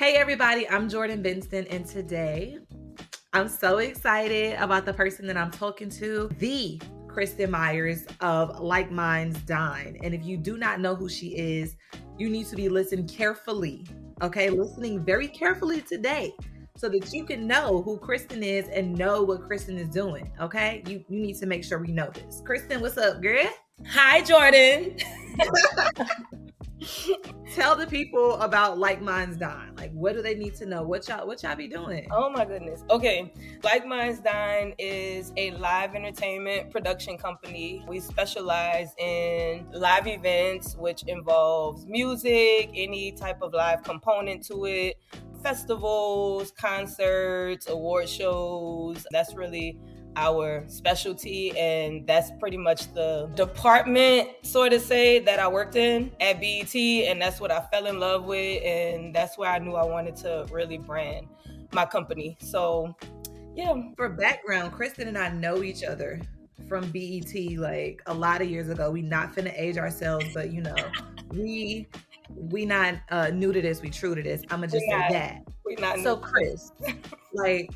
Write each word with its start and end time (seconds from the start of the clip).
Hey, 0.00 0.14
everybody, 0.14 0.66
I'm 0.66 0.88
Jordan 0.88 1.20
Benson, 1.20 1.66
and 1.66 1.84
today 1.84 2.56
I'm 3.34 3.48
so 3.48 3.76
excited 3.76 4.58
about 4.58 4.86
the 4.86 4.94
person 4.94 5.26
that 5.26 5.36
I'm 5.36 5.50
talking 5.50 5.90
to, 5.90 6.30
the 6.38 6.80
Kristin 7.06 7.50
Meyers 7.50 8.06
of 8.22 8.60
Like 8.60 8.90
Minds 8.90 9.38
Dine. 9.42 9.98
And 10.02 10.14
if 10.14 10.24
you 10.24 10.38
do 10.38 10.56
not 10.56 10.80
know 10.80 10.94
who 10.94 11.10
she 11.10 11.36
is, 11.36 11.76
you 12.16 12.30
need 12.30 12.46
to 12.46 12.56
be 12.56 12.70
listening 12.70 13.08
carefully, 13.08 13.86
okay? 14.22 14.48
Listening 14.48 15.04
very 15.04 15.28
carefully 15.28 15.82
today 15.82 16.32
so 16.78 16.88
that 16.88 17.12
you 17.12 17.26
can 17.26 17.46
know 17.46 17.82
who 17.82 17.98
Kristin 17.98 18.42
is 18.42 18.68
and 18.68 18.96
know 18.96 19.22
what 19.22 19.42
Kristin 19.42 19.78
is 19.78 19.90
doing, 19.90 20.32
okay? 20.40 20.82
You, 20.86 21.04
you 21.10 21.20
need 21.20 21.36
to 21.40 21.46
make 21.46 21.62
sure 21.62 21.78
we 21.78 21.92
know 21.92 22.08
this. 22.08 22.40
Kristin, 22.48 22.80
what's 22.80 22.96
up, 22.96 23.20
girl? 23.20 23.50
Hi, 23.86 24.22
Jordan. 24.22 24.96
Tell 27.54 27.74
the 27.74 27.86
people 27.86 28.34
about 28.34 28.78
Like 28.78 29.02
Minds 29.02 29.36
Dine. 29.36 29.74
Like, 29.76 29.90
what 29.92 30.14
do 30.14 30.22
they 30.22 30.36
need 30.36 30.54
to 30.56 30.66
know? 30.66 30.84
What 30.84 31.08
y'all, 31.08 31.26
what 31.26 31.42
y'all 31.42 31.56
be 31.56 31.66
doing? 31.66 32.06
Oh 32.12 32.30
my 32.30 32.44
goodness. 32.44 32.84
Okay, 32.88 33.32
Like 33.64 33.84
Minds 33.84 34.20
Dine 34.20 34.72
is 34.78 35.32
a 35.36 35.50
live 35.52 35.96
entertainment 35.96 36.70
production 36.70 37.18
company. 37.18 37.84
We 37.88 37.98
specialize 37.98 38.94
in 38.98 39.66
live 39.72 40.06
events, 40.06 40.76
which 40.76 41.02
involves 41.08 41.86
music, 41.86 42.70
any 42.72 43.10
type 43.12 43.42
of 43.42 43.52
live 43.52 43.82
component 43.82 44.46
to 44.46 44.66
it, 44.66 44.96
festivals, 45.42 46.52
concerts, 46.52 47.68
award 47.68 48.08
shows. 48.08 49.04
That's 49.10 49.34
really 49.34 49.76
our 50.16 50.64
specialty 50.66 51.56
and 51.58 52.06
that's 52.06 52.30
pretty 52.40 52.56
much 52.56 52.92
the 52.94 53.30
department 53.34 54.28
sort 54.42 54.72
of 54.72 54.82
say 54.82 55.18
that 55.20 55.38
I 55.38 55.46
worked 55.46 55.76
in 55.76 56.10
at 56.20 56.40
BET 56.40 56.74
and 56.74 57.22
that's 57.22 57.40
what 57.40 57.50
I 57.50 57.60
fell 57.72 57.86
in 57.86 58.00
love 58.00 58.24
with 58.24 58.62
and 58.64 59.14
that's 59.14 59.38
where 59.38 59.50
I 59.50 59.58
knew 59.58 59.74
I 59.74 59.84
wanted 59.84 60.16
to 60.16 60.46
really 60.50 60.78
brand 60.78 61.28
my 61.72 61.86
company. 61.86 62.36
So 62.40 62.94
yeah. 63.56 63.74
For 63.96 64.08
background, 64.08 64.72
Kristin 64.72 65.08
and 65.08 65.18
I 65.18 65.28
know 65.28 65.62
each 65.62 65.82
other 65.84 66.20
from 66.68 66.90
BET 66.90 67.58
like 67.58 68.00
a 68.06 68.14
lot 68.14 68.40
of 68.40 68.48
years 68.48 68.68
ago. 68.68 68.90
We 68.90 69.02
not 69.02 69.34
finna 69.34 69.52
age 69.56 69.76
ourselves, 69.76 70.26
but 70.34 70.52
you 70.52 70.62
know, 70.62 70.76
we 71.32 71.88
we 72.34 72.64
not 72.64 72.94
uh 73.10 73.28
new 73.28 73.52
to 73.52 73.60
this, 73.60 73.82
we 73.82 73.90
true 73.90 74.14
to 74.14 74.22
this. 74.22 74.42
I'ma 74.50 74.66
just 74.66 74.86
say 74.86 75.06
that. 75.10 75.42
We 75.64 75.74
not 75.76 75.98
so 75.98 76.16
Chris, 76.16 76.72
like 77.34 77.70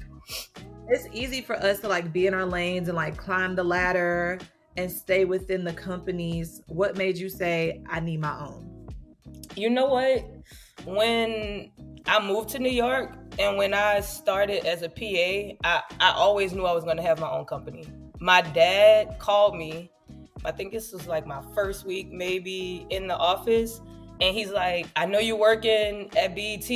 it's 0.88 1.06
easy 1.12 1.40
for 1.40 1.56
us 1.56 1.80
to 1.80 1.88
like 1.88 2.12
be 2.12 2.26
in 2.26 2.34
our 2.34 2.44
lanes 2.44 2.88
and 2.88 2.96
like 2.96 3.16
climb 3.16 3.54
the 3.54 3.64
ladder 3.64 4.38
and 4.76 4.90
stay 4.90 5.24
within 5.24 5.64
the 5.64 5.72
companies. 5.72 6.62
What 6.66 6.96
made 6.96 7.16
you 7.16 7.28
say, 7.28 7.82
I 7.88 8.00
need 8.00 8.20
my 8.20 8.38
own? 8.38 8.88
You 9.56 9.70
know 9.70 9.86
what? 9.86 10.24
When 10.84 11.70
I 12.06 12.26
moved 12.26 12.50
to 12.50 12.58
New 12.58 12.70
York 12.70 13.12
and 13.38 13.56
when 13.56 13.72
I 13.72 14.00
started 14.00 14.66
as 14.66 14.82
a 14.82 14.88
PA, 14.88 15.56
I, 15.64 15.82
I 16.00 16.12
always 16.12 16.52
knew 16.52 16.64
I 16.64 16.72
was 16.72 16.84
going 16.84 16.96
to 16.96 17.02
have 17.02 17.20
my 17.20 17.30
own 17.30 17.46
company. 17.46 17.86
My 18.20 18.42
dad 18.42 19.18
called 19.18 19.56
me, 19.56 19.90
I 20.44 20.52
think 20.52 20.72
this 20.72 20.92
was 20.92 21.06
like 21.06 21.26
my 21.26 21.42
first 21.54 21.86
week 21.86 22.12
maybe 22.12 22.86
in 22.90 23.06
the 23.06 23.16
office. 23.16 23.80
And 24.20 24.36
he's 24.36 24.50
like, 24.50 24.86
I 24.94 25.06
know 25.06 25.18
you're 25.18 25.36
working 25.36 26.10
at 26.16 26.36
BET, 26.36 26.70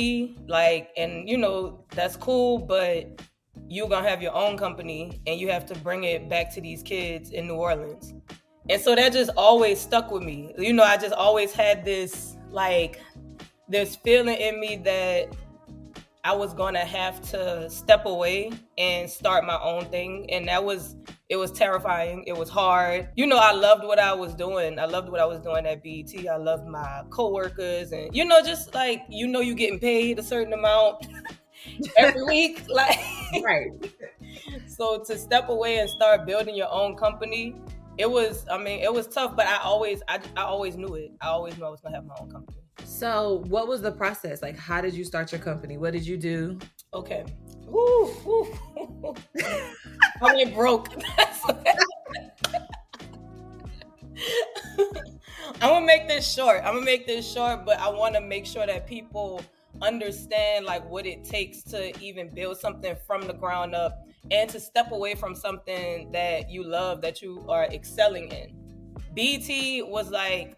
like, 0.47 0.89
and 0.97 1.29
you 1.29 1.37
know, 1.37 1.85
that's 1.91 2.17
cool, 2.17 2.57
but 2.57 3.21
you're 3.69 3.87
gonna 3.87 4.09
have 4.09 4.21
your 4.21 4.33
own 4.33 4.57
company 4.57 5.21
and 5.27 5.39
you 5.39 5.49
have 5.49 5.65
to 5.67 5.75
bring 5.79 6.03
it 6.03 6.27
back 6.27 6.51
to 6.55 6.61
these 6.61 6.81
kids 6.81 7.29
in 7.29 7.47
New 7.47 7.55
Orleans. 7.55 8.13
And 8.67 8.81
so 8.81 8.95
that 8.95 9.13
just 9.13 9.29
always 9.37 9.79
stuck 9.79 10.11
with 10.11 10.23
me. 10.23 10.53
You 10.57 10.73
know, 10.73 10.83
I 10.83 10.97
just 10.97 11.13
always 11.13 11.53
had 11.53 11.85
this 11.85 12.35
like 12.49 12.99
this 13.67 13.95
feeling 13.95 14.35
in 14.35 14.59
me 14.59 14.77
that 14.77 15.35
I 16.23 16.33
was 16.33 16.53
gonna 16.53 16.83
have 16.83 17.21
to 17.31 17.69
step 17.69 18.05
away 18.05 18.51
and 18.77 19.09
start 19.09 19.45
my 19.45 19.59
own 19.61 19.85
thing. 19.85 20.25
And 20.31 20.47
that 20.47 20.63
was 20.63 20.95
it 21.29 21.35
was 21.35 21.51
terrifying. 21.51 22.23
It 22.25 22.35
was 22.35 22.49
hard. 22.49 23.09
You 23.15 23.27
know, 23.27 23.37
I 23.37 23.51
loved 23.51 23.83
what 23.83 23.99
I 23.99 24.13
was 24.13 24.33
doing. 24.33 24.79
I 24.79 24.85
loved 24.85 25.09
what 25.09 25.19
I 25.19 25.25
was 25.25 25.39
doing 25.41 25.67
at 25.67 25.83
BET. 25.83 26.27
I 26.27 26.37
loved 26.37 26.67
my 26.67 27.03
coworkers 27.11 27.91
and 27.91 28.15
you 28.15 28.25
know, 28.25 28.41
just 28.41 28.73
like 28.73 29.03
you 29.09 29.27
know 29.27 29.41
you're 29.41 29.55
getting 29.55 29.79
paid 29.79 30.17
a 30.17 30.23
certain 30.23 30.53
amount. 30.53 31.07
every 31.97 32.23
week. 32.23 32.63
Like 32.69 32.99
right. 33.43 33.71
so 34.67 35.03
to 35.03 35.17
step 35.17 35.49
away 35.49 35.79
and 35.79 35.89
start 35.89 36.25
building 36.25 36.55
your 36.55 36.71
own 36.71 36.95
company, 36.95 37.55
it 37.97 38.09
was 38.09 38.45
I 38.49 38.57
mean, 38.57 38.79
it 38.81 38.93
was 38.93 39.07
tough, 39.07 39.35
but 39.35 39.47
I 39.47 39.57
always 39.57 40.01
I, 40.07 40.19
I 40.37 40.43
always 40.43 40.77
knew 40.77 40.95
it. 40.95 41.11
I 41.21 41.27
always 41.27 41.57
knew 41.57 41.65
I 41.65 41.69
was 41.69 41.81
gonna 41.81 41.95
have 41.95 42.05
my 42.05 42.15
own 42.19 42.31
company. 42.31 42.59
So 42.85 43.43
what 43.47 43.67
was 43.67 43.81
the 43.81 43.91
process? 43.91 44.41
Like 44.41 44.57
how 44.57 44.81
did 44.81 44.93
you 44.93 45.03
start 45.03 45.31
your 45.31 45.41
company? 45.41 45.77
What 45.77 45.93
did 45.93 46.05
you 46.05 46.17
do? 46.17 46.59
Okay. 46.93 47.25
Woo, 47.65 48.13
woo. 48.25 49.15
I 50.21 50.33
went 50.33 50.53
broke. 50.55 50.89
I'm 55.61 55.69
gonna 55.69 55.85
make 55.85 56.07
this 56.07 56.31
short. 56.31 56.61
I'm 56.63 56.75
gonna 56.75 56.85
make 56.85 57.05
this 57.05 57.29
short, 57.29 57.65
but 57.65 57.79
I 57.79 57.89
want 57.89 58.15
to 58.15 58.21
make 58.21 58.45
sure 58.45 58.65
that 58.65 58.87
people 58.87 59.41
understand 59.81 60.65
like 60.65 60.87
what 60.89 61.05
it 61.05 61.23
takes 61.23 61.63
to 61.63 61.97
even 61.99 62.33
build 62.33 62.57
something 62.57 62.95
from 63.07 63.27
the 63.27 63.33
ground 63.33 63.75
up 63.75 64.05
and 64.31 64.49
to 64.49 64.59
step 64.59 64.91
away 64.91 65.15
from 65.15 65.35
something 65.35 66.11
that 66.11 66.49
you 66.49 66.63
love 66.63 67.01
that 67.01 67.21
you 67.21 67.45
are 67.47 67.65
excelling 67.65 68.29
in. 68.29 68.53
BT 69.13 69.83
was 69.83 70.11
like 70.11 70.55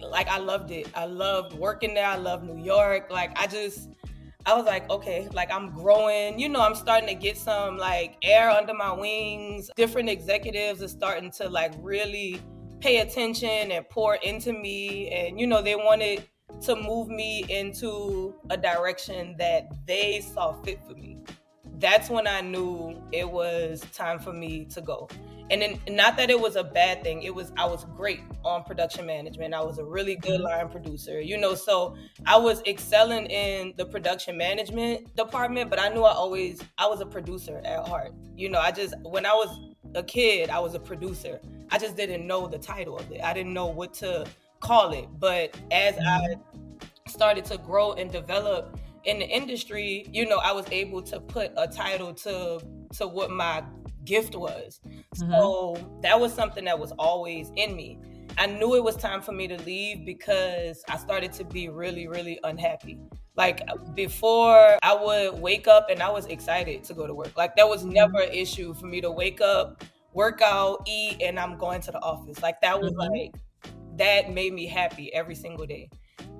like 0.00 0.28
I 0.28 0.38
loved 0.38 0.70
it. 0.70 0.88
I 0.94 1.06
loved 1.06 1.54
working 1.54 1.94
there. 1.94 2.06
I 2.06 2.16
loved 2.16 2.44
New 2.44 2.62
York. 2.62 3.10
Like 3.10 3.38
I 3.38 3.46
just 3.46 3.90
I 4.46 4.54
was 4.54 4.64
like, 4.64 4.88
okay, 4.90 5.28
like 5.32 5.52
I'm 5.52 5.70
growing. 5.72 6.38
You 6.38 6.48
know, 6.48 6.60
I'm 6.60 6.74
starting 6.74 7.08
to 7.08 7.14
get 7.14 7.36
some 7.36 7.76
like 7.76 8.16
air 8.22 8.50
under 8.50 8.74
my 8.74 8.92
wings. 8.92 9.70
Different 9.76 10.08
executives 10.08 10.82
are 10.82 10.88
starting 10.88 11.30
to 11.32 11.48
like 11.48 11.72
really 11.80 12.40
pay 12.80 12.98
attention 13.00 13.72
and 13.72 13.88
pour 13.88 14.14
into 14.16 14.52
me 14.52 15.08
and 15.08 15.38
you 15.38 15.46
know, 15.46 15.60
they 15.60 15.76
wanted 15.76 16.26
to 16.62 16.76
move 16.76 17.08
me 17.08 17.44
into 17.48 18.34
a 18.50 18.56
direction 18.56 19.36
that 19.38 19.70
they 19.86 20.20
saw 20.20 20.52
fit 20.62 20.80
for 20.86 20.94
me. 20.94 21.18
That's 21.78 22.10
when 22.10 22.26
I 22.26 22.40
knew 22.40 23.00
it 23.12 23.30
was 23.30 23.80
time 23.92 24.18
for 24.18 24.32
me 24.32 24.64
to 24.66 24.80
go. 24.80 25.08
And 25.50 25.62
then 25.62 25.80
not 25.88 26.16
that 26.18 26.28
it 26.28 26.38
was 26.38 26.56
a 26.56 26.64
bad 26.64 27.02
thing. 27.02 27.22
It 27.22 27.34
was 27.34 27.52
I 27.56 27.64
was 27.64 27.86
great 27.96 28.20
on 28.44 28.64
production 28.64 29.06
management. 29.06 29.54
I 29.54 29.62
was 29.62 29.78
a 29.78 29.84
really 29.84 30.16
good 30.16 30.40
mm-hmm. 30.40 30.44
line 30.44 30.68
producer. 30.68 31.20
You 31.20 31.38
know, 31.38 31.54
so 31.54 31.96
I 32.26 32.36
was 32.36 32.62
excelling 32.66 33.26
in 33.26 33.72
the 33.76 33.86
production 33.86 34.36
management 34.36 35.14
department, 35.16 35.70
but 35.70 35.78
I 35.80 35.88
knew 35.88 36.02
I 36.02 36.12
always 36.12 36.60
I 36.76 36.86
was 36.86 37.00
a 37.00 37.06
producer 37.06 37.62
at 37.64 37.86
heart. 37.86 38.12
You 38.36 38.50
know, 38.50 38.58
I 38.58 38.72
just 38.72 38.94
when 39.02 39.24
I 39.24 39.32
was 39.32 39.74
a 39.94 40.02
kid, 40.02 40.50
I 40.50 40.58
was 40.58 40.74
a 40.74 40.80
producer. 40.80 41.40
I 41.70 41.78
just 41.78 41.96
didn't 41.96 42.26
know 42.26 42.46
the 42.46 42.58
title 42.58 42.98
of 42.98 43.10
it. 43.10 43.22
I 43.22 43.32
didn't 43.32 43.54
know 43.54 43.66
what 43.66 43.94
to 43.94 44.26
call 44.60 44.92
it. 44.92 45.08
But 45.18 45.56
as 45.70 45.96
I 45.96 46.00
mm-hmm. 46.00 47.08
started 47.08 47.44
to 47.46 47.58
grow 47.58 47.92
and 47.92 48.10
develop 48.10 48.78
in 49.04 49.18
the 49.18 49.28
industry, 49.28 50.06
you 50.12 50.28
know, 50.28 50.38
I 50.38 50.52
was 50.52 50.66
able 50.70 51.02
to 51.02 51.20
put 51.20 51.52
a 51.56 51.66
title 51.66 52.12
to 52.14 52.60
to 52.94 53.06
what 53.06 53.30
my 53.30 53.62
gift 54.04 54.34
was. 54.34 54.80
Mm-hmm. 54.86 55.32
So 55.32 56.00
that 56.02 56.18
was 56.18 56.32
something 56.32 56.64
that 56.64 56.78
was 56.78 56.92
always 56.92 57.52
in 57.56 57.76
me. 57.76 57.98
I 58.36 58.46
knew 58.46 58.76
it 58.76 58.84
was 58.84 58.96
time 58.96 59.20
for 59.20 59.32
me 59.32 59.48
to 59.48 59.56
leave 59.62 60.04
because 60.04 60.84
I 60.88 60.96
started 60.96 61.32
to 61.34 61.44
be 61.44 61.68
really, 61.68 62.06
really 62.06 62.38
unhappy. 62.44 62.98
Like 63.36 63.62
before, 63.94 64.78
I 64.82 64.94
would 64.94 65.40
wake 65.40 65.68
up 65.68 65.88
and 65.90 66.02
I 66.02 66.10
was 66.10 66.26
excited 66.26 66.84
to 66.84 66.94
go 66.94 67.06
to 67.06 67.14
work. 67.14 67.36
Like 67.36 67.56
that 67.56 67.68
was 67.68 67.84
never 67.84 68.20
an 68.20 68.32
issue 68.32 68.74
for 68.74 68.86
me 68.86 69.00
to 69.00 69.10
wake 69.10 69.40
up, 69.40 69.84
work 70.12 70.40
out, 70.42 70.82
eat, 70.86 71.20
and 71.22 71.38
I'm 71.38 71.56
going 71.56 71.80
to 71.82 71.92
the 71.92 72.00
office. 72.00 72.42
Like 72.42 72.60
that 72.62 72.80
was 72.80 72.92
mm-hmm. 72.92 73.12
like 73.12 73.34
that 73.98 74.32
made 74.32 74.52
me 74.52 74.66
happy 74.66 75.12
every 75.12 75.34
single 75.34 75.66
day. 75.66 75.90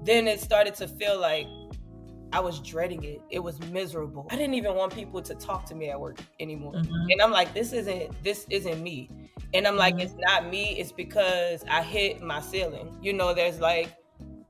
Then 0.04 0.26
it 0.26 0.40
started 0.40 0.74
to 0.76 0.88
feel 0.88 1.20
like 1.20 1.46
I 2.32 2.40
was 2.40 2.60
dreading 2.60 3.04
it. 3.04 3.20
It 3.30 3.38
was 3.38 3.58
miserable. 3.70 4.26
I 4.30 4.36
didn't 4.36 4.54
even 4.54 4.74
want 4.74 4.94
people 4.94 5.22
to 5.22 5.34
talk 5.34 5.64
to 5.66 5.74
me 5.74 5.90
at 5.90 5.98
work 5.98 6.18
anymore. 6.40 6.74
Mm-hmm. 6.74 7.10
And 7.10 7.22
I'm 7.22 7.30
like, 7.30 7.54
this 7.54 7.72
isn't 7.72 8.22
this 8.22 8.46
isn't 8.50 8.82
me. 8.82 9.10
And 9.54 9.66
I'm 9.66 9.76
like, 9.76 9.94
mm-hmm. 9.94 10.02
it's 10.02 10.14
not 10.18 10.50
me. 10.50 10.78
It's 10.78 10.92
because 10.92 11.64
I 11.68 11.82
hit 11.82 12.22
my 12.22 12.40
ceiling. 12.40 12.96
You 13.00 13.14
know, 13.14 13.32
there's 13.34 13.60
like 13.60 13.94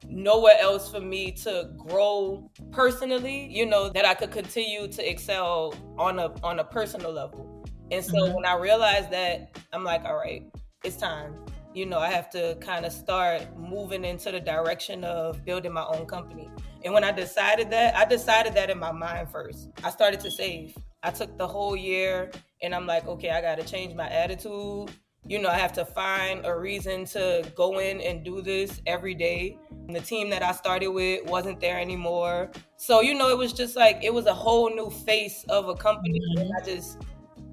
nowhere 0.09 0.59
else 0.61 0.91
for 0.91 1.01
me 1.01 1.31
to 1.33 1.71
grow 1.77 2.51
personally. 2.73 3.47
You 3.47 3.67
know 3.67 3.89
that 3.91 4.05
I 4.05 4.15
could 4.15 4.33
continue 4.33 4.89
to 4.89 5.09
excel 5.09 5.75
on 5.97 6.19
a 6.19 6.35
on 6.43 6.59
a 6.59 6.65
personal 6.65 7.13
level. 7.13 7.65
And 7.91 8.05
so 8.05 8.13
mm-hmm. 8.13 8.35
when 8.35 8.45
I 8.45 8.57
realized 8.57 9.11
that, 9.13 9.57
I'm 9.73 9.85
like, 9.85 10.05
all 10.05 10.17
right, 10.17 10.45
it's 10.85 10.97
time 10.97 11.35
you 11.75 11.87
know, 11.87 11.99
I 11.99 12.11
have 12.11 12.31
to 12.31 12.57
kind 12.61 12.85
of 12.85 12.93
start 12.93 13.43
moving 13.57 14.05
into 14.05 14.33
the 14.33 14.41
direction 14.41 15.05
of 15.05 15.45
building 15.45 15.73
my 15.73 15.85
own 15.85 16.07
company. 16.07 16.49
And 16.85 16.95
when 16.95 17.05
I 17.05 17.13
decided 17.13 17.71
that, 17.71 17.97
I 17.97 18.05
decided 18.05 18.55
that 18.55 18.71
in 18.71 18.79
my 18.79 18.93
mind 18.93 19.31
first. 19.31 19.69
I 19.85 19.91
started 19.91 20.21
to 20.21 20.31
save. 20.31 20.77
I 21.03 21.11
took 21.11 21.37
the 21.39 21.47
whole 21.47 21.77
year 21.77 22.31
and 22.63 22.75
I'm 22.75 22.87
like, 22.87 23.07
okay, 23.07 23.31
I 23.31 23.41
got 23.41 23.59
to 23.59 23.65
change 23.65 23.95
my 23.95 24.09
attitude. 24.09 24.91
You 25.27 25.41
know, 25.41 25.49
I 25.49 25.59
have 25.59 25.73
to 25.75 25.85
find 25.85 26.47
a 26.47 26.59
reason 26.59 27.05
to 27.07 27.45
go 27.55 27.81
in 27.81 28.01
and 28.01 28.25
do 28.25 28.41
this 28.41 28.81
every 28.87 29.15
day. 29.15 29.59
The 29.89 30.01
team 30.01 30.31
that 30.31 30.43
I 30.43 30.53
started 30.53 30.89
with 30.89 31.27
wasn't 31.27 31.61
there 31.61 31.79
anymore. 31.79 32.51
So, 32.77 33.03
you 33.03 33.15
know, 33.15 33.29
it 33.29 33.37
was 33.37 33.53
just 33.53 33.77
like 33.77 34.03
it 34.03 34.13
was 34.13 34.27
a 34.27 34.35
whole 34.35 34.71
new 34.71 34.91
face 34.91 35.45
of 35.49 35.69
a 35.69 35.75
company. 35.75 36.21
Mm-hmm. 36.37 36.51
I 36.57 36.65
just 36.65 36.99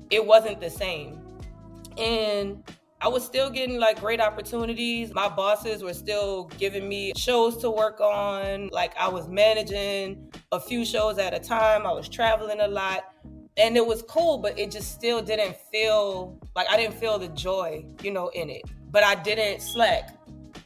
it 0.10 0.26
wasn't 0.26 0.62
the 0.62 0.70
same. 0.70 1.20
And 1.98 2.64
I 3.02 3.08
was 3.08 3.26
still 3.26 3.50
getting 3.50 3.80
like 3.80 4.00
great 4.00 4.22
opportunities. 4.22 5.14
My 5.14 5.28
bosses 5.28 5.84
were 5.84 5.94
still 5.94 6.46
giving 6.58 6.88
me 6.88 7.14
shows 7.16 7.58
to 7.58 7.70
work 7.70 8.00
on. 8.00 8.70
Like 8.70 8.96
I 8.98 9.10
was 9.10 9.28
managing 9.28 10.32
a 10.52 10.60
few 10.60 10.86
shows 10.86 11.18
at 11.18 11.34
a 11.34 11.40
time. 11.40 11.86
I 11.86 11.92
was 11.92 12.08
traveling 12.08 12.62
a 12.62 12.68
lot. 12.68 13.04
And 13.58 13.78
it 13.78 13.86
was 13.86 14.02
cool, 14.04 14.38
but 14.38 14.58
it 14.60 14.72
just 14.72 14.94
still 14.94 15.22
didn't 15.22 15.56
feel 15.72 16.38
like 16.56 16.68
I 16.70 16.78
didn't 16.78 16.96
feel 16.96 17.18
the 17.18 17.30
joy, 17.30 17.86
you 18.02 18.12
know, 18.12 18.30
in 18.30 18.50
it. 18.50 18.64
But 18.92 19.04
I 19.04 19.16
didn't 19.16 19.62
slack. 19.62 20.18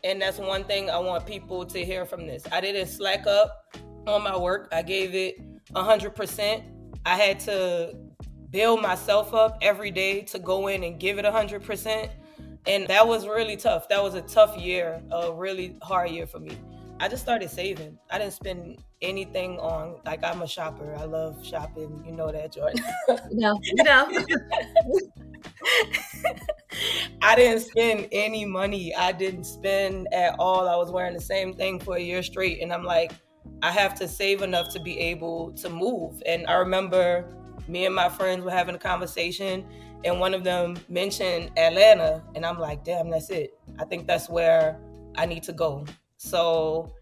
And 0.03 0.21
that's 0.21 0.37
one 0.37 0.63
thing 0.63 0.89
I 0.89 0.97
want 0.97 1.25
people 1.25 1.65
to 1.65 1.85
hear 1.85 2.05
from 2.05 2.25
this. 2.25 2.43
I 2.51 2.61
didn't 2.61 2.87
slack 2.87 3.27
up 3.27 3.75
on 4.07 4.23
my 4.23 4.37
work. 4.37 4.69
I 4.71 4.81
gave 4.81 5.13
it 5.13 5.39
100%. 5.73 6.63
I 7.05 7.15
had 7.15 7.39
to 7.41 7.95
build 8.49 8.81
myself 8.81 9.33
up 9.33 9.57
every 9.61 9.91
day 9.91 10.21
to 10.21 10.39
go 10.39 10.67
in 10.67 10.83
and 10.83 10.99
give 10.99 11.19
it 11.19 11.25
100%. 11.25 12.09
And 12.69 12.87
that 12.87 13.07
was 13.07 13.25
really 13.27 13.57
tough. 13.57 13.89
That 13.89 14.03
was 14.03 14.13
a 14.13 14.21
tough 14.21 14.55
year, 14.55 15.01
a 15.11 15.33
really 15.33 15.75
hard 15.81 16.11
year 16.11 16.27
for 16.27 16.39
me. 16.39 16.55
I 16.99 17.07
just 17.07 17.23
started 17.23 17.49
saving. 17.49 17.97
I 18.11 18.19
didn't 18.19 18.33
spend 18.33 18.83
anything 19.01 19.57
on 19.57 19.95
like 20.05 20.23
I'm 20.23 20.43
a 20.43 20.47
shopper. 20.47 20.95
I 20.95 21.05
love 21.05 21.43
shopping. 21.43 22.03
You 22.05 22.11
know 22.11 22.31
that, 22.31 22.53
Jordan. 22.53 22.83
no, 23.31 23.57
you 23.63 23.83
know. 23.83 24.07
I 27.23 27.35
didn't 27.35 27.61
spend 27.61 28.07
any 28.11 28.45
money. 28.45 28.93
I 28.93 29.13
didn't 29.13 29.45
spend 29.45 30.07
at 30.13 30.35
all. 30.37 30.67
I 30.67 30.75
was 30.75 30.91
wearing 30.91 31.15
the 31.15 31.21
same 31.21 31.55
thing 31.55 31.79
for 31.79 31.95
a 31.95 31.99
year 31.99 32.21
straight. 32.21 32.61
And 32.61 32.71
I'm 32.71 32.83
like, 32.83 33.13
I 33.63 33.71
have 33.71 33.95
to 33.95 34.07
save 34.07 34.43
enough 34.43 34.71
to 34.73 34.79
be 34.79 34.99
able 34.99 35.53
to 35.53 35.69
move. 35.69 36.21
And 36.27 36.45
I 36.45 36.53
remember 36.53 37.33
me 37.67 37.85
and 37.85 37.95
my 37.95 38.09
friends 38.09 38.43
were 38.45 38.51
having 38.51 38.75
a 38.75 38.79
conversation 38.79 39.65
and 40.03 40.19
one 40.19 40.33
of 40.33 40.43
them 40.43 40.77
mentioned 40.87 41.51
Atlanta 41.57 42.23
and 42.35 42.45
I'm 42.45 42.59
like, 42.59 42.83
damn, 42.83 43.09
that's 43.09 43.29
it. 43.29 43.57
I 43.79 43.85
think 43.85 44.07
that's 44.07 44.29
where 44.29 44.79
I 45.15 45.25
need 45.25 45.43
to 45.43 45.53
go. 45.53 45.85
So 46.17 46.93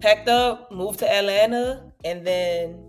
packed 0.00 0.28
up, 0.28 0.70
moved 0.70 0.98
to 1.00 1.10
Atlanta, 1.10 1.92
and 2.04 2.26
then 2.26 2.88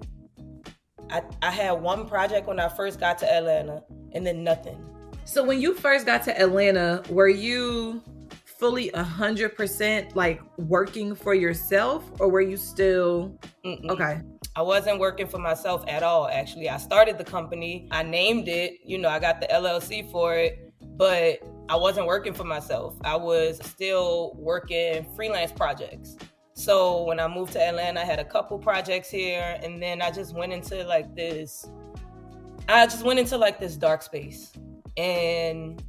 I, 1.10 1.22
I 1.42 1.52
had 1.52 1.74
one 1.74 2.08
project 2.08 2.48
when 2.48 2.60
I 2.60 2.70
first 2.70 3.00
got 3.00 3.18
to 3.20 3.32
Atlanta 3.32 3.84
and 4.14 4.26
then 4.26 4.44
nothing. 4.44 4.84
So 5.26 5.44
when 5.44 5.60
you 5.60 5.74
first 5.74 6.06
got 6.06 6.24
to 6.24 6.40
Atlanta, 6.40 7.04
were 7.10 7.28
you 7.28 8.02
fully 8.46 8.90
100% 8.92 10.16
like 10.16 10.42
working 10.58 11.14
for 11.14 11.34
yourself 11.34 12.04
or 12.20 12.28
were 12.28 12.42
you 12.42 12.58
still 12.58 13.38
Mm-mm. 13.64 13.90
okay 13.90 14.22
I 14.58 14.62
wasn't 14.62 14.98
working 14.98 15.28
for 15.28 15.38
myself 15.38 15.84
at 15.88 16.02
all, 16.02 16.28
actually. 16.28 16.68
I 16.68 16.78
started 16.78 17.20
the 17.20 17.24
company, 17.24 17.88
I 17.92 18.02
named 18.02 18.48
it, 18.48 18.80
you 18.84 18.98
know, 18.98 19.08
I 19.08 19.20
got 19.20 19.40
the 19.40 19.46
LLC 19.46 20.12
for 20.12 20.34
it, 20.34 20.74
but 20.98 21.42
I 21.70 21.76
wasn't 21.76 22.08
working 22.08 22.34
for 22.34 22.44
myself. 22.44 22.96
I 23.04 23.18
was 23.18 23.64
still 23.64 24.34
working 24.36 25.06
freelance 25.16 25.52
projects. 25.52 26.18
So 26.56 27.04
when 27.04 27.20
I 27.20 27.28
moved 27.28 27.54
to 27.54 27.62
Atlanta, 27.62 28.02
I 28.02 28.04
had 28.04 28.18
a 28.18 28.26
couple 28.26 28.58
projects 28.58 29.12
here, 29.12 29.60
and 29.62 29.80
then 29.80 30.02
I 30.02 30.10
just 30.10 30.34
went 30.34 30.52
into 30.52 30.84
like 30.86 31.16
this, 31.16 31.70
I 32.68 32.88
just 32.88 33.06
went 33.06 33.20
into 33.20 33.38
like 33.38 33.60
this 33.60 33.78
dark 33.78 34.02
space. 34.02 34.54
And 34.98 35.84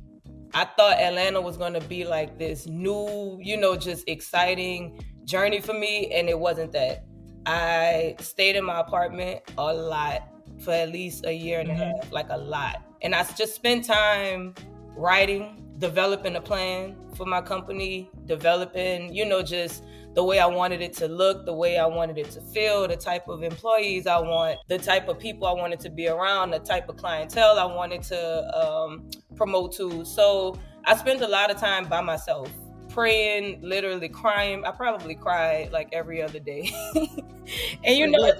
I 0.53 0.67
thought 0.77 0.99
Atlanta 0.99 1.41
was 1.41 1.57
gonna 1.57 1.81
be 1.81 2.05
like 2.05 2.39
this 2.39 2.67
new, 2.67 3.39
you 3.41 3.57
know, 3.57 3.79
just 3.79 4.07
exciting 4.07 5.03
journey 5.25 5.63
for 5.63 5.73
me, 5.73 6.11
and 6.13 6.29
it 6.29 6.39
wasn't 6.39 6.73
that. 6.73 7.07
I 7.49 8.15
stayed 8.21 8.57
in 8.57 8.65
my 8.65 8.81
apartment 8.81 9.41
a 9.57 9.73
lot 9.73 10.29
for 10.61 10.73
at 10.73 10.91
least 10.91 11.25
a 11.25 11.33
year 11.33 11.61
and 11.61 11.71
mm-hmm. 11.71 11.81
a 11.81 11.87
half, 11.87 12.13
like 12.13 12.27
a 12.29 12.37
lot. 12.37 12.83
And 13.01 13.15
I 13.15 13.25
just 13.25 13.55
spent 13.55 13.87
time 13.87 14.55
writing, 14.95 15.65
developing 15.79 16.37
a 16.37 16.43
plan 16.43 16.95
for 17.15 17.25
my 17.25 17.41
company, 17.41 18.11
developing, 18.27 19.15
you 19.15 19.25
know, 19.25 19.43
just 19.43 19.83
the 20.15 20.23
way 20.23 20.41
I 20.41 20.47
wanted 20.47 20.83
it 20.83 20.93
to 20.95 21.09
look, 21.09 21.47
the 21.47 21.55
way 21.55 21.79
I 21.79 21.87
wanted 21.87 22.19
it 22.19 22.31
to 22.33 22.43
feel, 22.43 22.87
the 22.87 22.97
type 22.97 23.29
of 23.29 23.43
employees 23.43 24.07
I 24.07 24.19
want, 24.19 24.59
the 24.69 24.77
type 24.77 25.09
of 25.09 25.19
people 25.19 25.49
I 25.49 25.53
wanted 25.53 25.81
to 25.81 25.91
be 25.91 26.09
around, 26.09 26.51
the 26.51 26.59
type 26.59 26.91
of 26.91 26.99
clientele 26.99 27.59
I 27.59 27.65
wanted 27.65 28.03
to 28.05 28.59
um, 28.59 29.09
promote 29.37 29.75
to. 29.77 30.05
So 30.05 30.59
I 30.85 30.97
spent 30.97 31.23
a 31.23 31.29
lot 31.29 31.51
of 31.51 31.57
time 31.57 31.89
by 31.89 32.03
myself 32.03 32.51
praying, 32.91 33.61
literally 33.63 34.11
crying. 34.11 34.67
I 34.67 34.73
probably 34.73 35.15
cried 35.15 35.73
like 35.73 35.89
every 35.93 36.21
other 36.21 36.41
day. 36.41 36.71
and 37.85 37.97
you 37.97 38.07
know, 38.07 38.33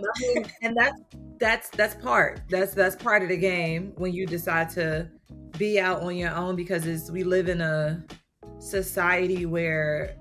and 0.63 0.77
that's 0.77 1.01
that's 1.39 1.71
that's 1.71 1.95
part. 1.95 2.43
That's 2.49 2.75
that's 2.75 2.97
part 2.97 3.23
of 3.23 3.29
the 3.29 3.37
game 3.37 3.93
when 3.97 4.13
you 4.13 4.27
decide 4.27 4.71
to 4.71 5.09
be 5.57 5.81
out 5.81 6.03
on 6.03 6.17
your 6.17 6.35
own 6.35 6.57
because 6.57 6.87
it's 6.87 7.11
we 7.11 7.25
live 7.25 7.49
in 7.49 7.61
a 7.61 8.05
society 8.59 9.47
where 9.47 10.17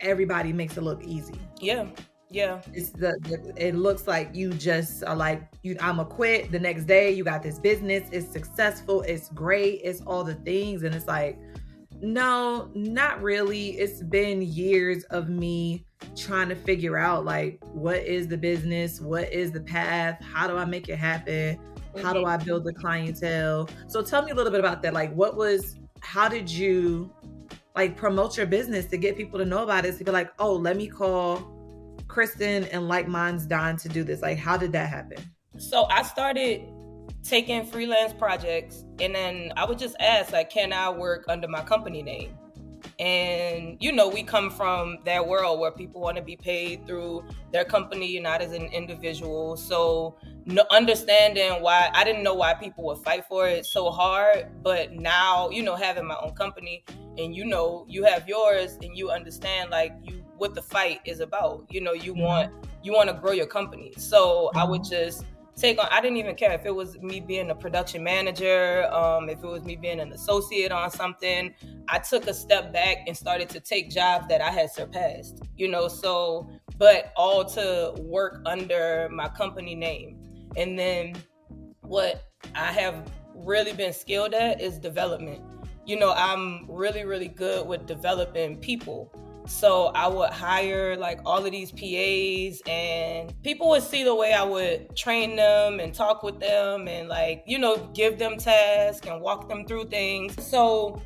everybody 0.00 0.52
makes 0.52 0.76
it 0.76 0.82
look 0.82 1.02
easy. 1.04 1.40
Yeah. 1.60 1.86
Yeah. 2.30 2.62
It's 2.72 2.90
the, 2.90 3.16
the, 3.22 3.54
it 3.56 3.76
looks 3.76 4.08
like 4.08 4.34
you 4.34 4.50
just 4.52 5.04
are 5.04 5.14
like 5.14 5.42
you 5.62 5.76
I'm 5.80 6.00
a 6.00 6.04
quit 6.04 6.50
the 6.50 6.58
next 6.58 6.84
day 6.84 7.12
you 7.12 7.22
got 7.22 7.42
this 7.42 7.60
business 7.60 8.08
it's 8.10 8.30
successful 8.32 9.02
it's 9.02 9.28
great 9.28 9.80
it's 9.84 10.00
all 10.00 10.24
the 10.24 10.34
things 10.34 10.82
and 10.82 10.94
it's 10.94 11.06
like 11.06 11.38
no, 12.04 12.70
not 12.74 13.22
really. 13.22 13.70
It's 13.70 14.02
been 14.02 14.42
years 14.42 15.04
of 15.04 15.30
me 15.30 15.86
trying 16.14 16.50
to 16.50 16.54
figure 16.54 16.98
out 16.98 17.24
like 17.24 17.58
what 17.72 17.96
is 17.96 18.28
the 18.28 18.36
business, 18.36 19.00
what 19.00 19.32
is 19.32 19.52
the 19.52 19.62
path, 19.62 20.22
how 20.22 20.46
do 20.46 20.56
I 20.56 20.66
make 20.66 20.90
it 20.90 20.96
happen, 20.96 21.58
how 22.02 22.12
do 22.12 22.20
mm-hmm. 22.20 22.28
I 22.28 22.36
build 22.36 22.64
the 22.64 22.74
clientele. 22.74 23.70
So 23.86 24.02
tell 24.02 24.22
me 24.22 24.32
a 24.32 24.34
little 24.34 24.50
bit 24.50 24.60
about 24.60 24.82
that. 24.82 24.92
Like 24.92 25.14
what 25.14 25.34
was 25.34 25.76
how 26.00 26.28
did 26.28 26.50
you 26.50 27.10
like 27.74 27.96
promote 27.96 28.36
your 28.36 28.46
business 28.46 28.84
to 28.86 28.98
get 28.98 29.16
people 29.16 29.38
to 29.38 29.46
know 29.46 29.62
about 29.62 29.86
it 29.86 29.96
to 29.96 30.04
be 30.04 30.10
like, 30.10 30.30
"Oh, 30.38 30.52
let 30.52 30.76
me 30.76 30.86
call 30.86 31.38
Kristin 32.06 32.68
and 32.70 32.86
Like 32.86 33.08
Minds 33.08 33.46
Dine 33.46 33.78
to 33.78 33.88
do 33.88 34.04
this." 34.04 34.20
Like 34.20 34.36
how 34.36 34.58
did 34.58 34.72
that 34.72 34.90
happen? 34.90 35.18
So 35.56 35.84
I 35.84 36.02
started 36.02 36.68
taking 37.24 37.64
freelance 37.64 38.12
projects 38.12 38.84
and 39.00 39.14
then 39.14 39.52
I 39.56 39.64
would 39.64 39.78
just 39.78 39.96
ask 39.98 40.32
like 40.32 40.50
can 40.50 40.72
I 40.72 40.90
work 40.90 41.24
under 41.28 41.48
my 41.48 41.62
company 41.62 42.02
name? 42.02 42.36
And 43.00 43.78
you 43.80 43.92
know, 43.92 44.08
we 44.08 44.22
come 44.22 44.50
from 44.50 44.98
that 45.04 45.26
world 45.26 45.58
where 45.58 45.72
people 45.72 46.02
want 46.02 46.18
to 46.18 46.22
be 46.22 46.36
paid 46.36 46.86
through 46.86 47.24
their 47.50 47.64
company, 47.64 48.20
not 48.20 48.42
as 48.42 48.52
an 48.52 48.66
individual. 48.66 49.56
So 49.56 50.16
no, 50.44 50.64
understanding 50.70 51.62
why 51.62 51.90
I 51.94 52.04
didn't 52.04 52.22
know 52.22 52.34
why 52.34 52.54
people 52.54 52.84
would 52.84 52.98
fight 52.98 53.24
for 53.26 53.48
it 53.48 53.64
so 53.64 53.90
hard, 53.90 54.48
but 54.62 54.92
now 54.92 55.48
you 55.48 55.62
know 55.62 55.74
having 55.74 56.06
my 56.06 56.16
own 56.22 56.34
company 56.34 56.84
and 57.16 57.34
you 57.34 57.46
know 57.46 57.86
you 57.88 58.04
have 58.04 58.28
yours 58.28 58.78
and 58.82 58.96
you 58.96 59.10
understand 59.10 59.70
like 59.70 59.92
you 60.02 60.22
what 60.36 60.54
the 60.54 60.62
fight 60.62 61.00
is 61.06 61.20
about. 61.20 61.64
You 61.70 61.80
know, 61.80 61.94
you 61.94 62.12
mm-hmm. 62.12 62.22
want 62.22 62.52
you 62.82 62.92
want 62.92 63.08
to 63.08 63.14
grow 63.14 63.32
your 63.32 63.46
company. 63.46 63.94
So. 63.96 64.50
I 64.54 64.64
would 64.64 64.82
mm-hmm. 64.82 64.90
just 64.90 65.24
take 65.56 65.78
on. 65.78 65.86
I 65.90 66.00
didn't 66.00 66.16
even 66.16 66.34
care 66.34 66.52
if 66.52 66.64
it 66.66 66.74
was 66.74 66.98
me 66.98 67.20
being 67.20 67.50
a 67.50 67.54
production 67.54 68.02
manager, 68.02 68.88
um, 68.92 69.28
if 69.28 69.38
it 69.42 69.46
was 69.46 69.64
me 69.64 69.76
being 69.76 70.00
an 70.00 70.12
associate 70.12 70.72
on 70.72 70.90
something. 70.90 71.54
I 71.88 71.98
took 71.98 72.26
a 72.26 72.34
step 72.34 72.72
back 72.72 72.98
and 73.06 73.16
started 73.16 73.48
to 73.50 73.60
take 73.60 73.90
jobs 73.90 74.26
that 74.28 74.40
I 74.40 74.50
had 74.50 74.70
surpassed, 74.70 75.42
you 75.56 75.68
know. 75.68 75.88
So, 75.88 76.50
but 76.78 77.12
all 77.16 77.44
to 77.44 77.94
work 78.00 78.42
under 78.46 79.08
my 79.10 79.28
company 79.28 79.74
name. 79.74 80.18
And 80.56 80.78
then 80.78 81.14
what 81.82 82.24
I 82.54 82.72
have 82.72 83.10
really 83.34 83.72
been 83.72 83.92
skilled 83.92 84.34
at 84.34 84.60
is 84.60 84.78
development. 84.78 85.42
You 85.86 85.98
know, 85.98 86.12
I'm 86.12 86.66
really, 86.68 87.04
really 87.04 87.28
good 87.28 87.66
with 87.66 87.86
developing 87.86 88.56
people. 88.58 89.12
So 89.46 89.86
I 89.94 90.06
would 90.06 90.30
hire 90.30 90.96
like 90.96 91.20
all 91.26 91.44
of 91.44 91.52
these 91.52 91.70
PAs 91.70 92.62
and 92.66 93.34
people 93.42 93.68
would 93.70 93.82
see 93.82 94.02
the 94.02 94.14
way 94.14 94.32
I 94.32 94.42
would 94.42 94.96
train 94.96 95.36
them 95.36 95.80
and 95.80 95.92
talk 95.94 96.22
with 96.22 96.40
them 96.40 96.88
and 96.88 97.08
like, 97.08 97.44
you 97.46 97.58
know, 97.58 97.90
give 97.94 98.18
them 98.18 98.38
tasks 98.38 99.06
and 99.06 99.20
walk 99.20 99.48
them 99.48 99.66
through 99.66 99.86
things. 99.86 100.42
So 100.42 101.00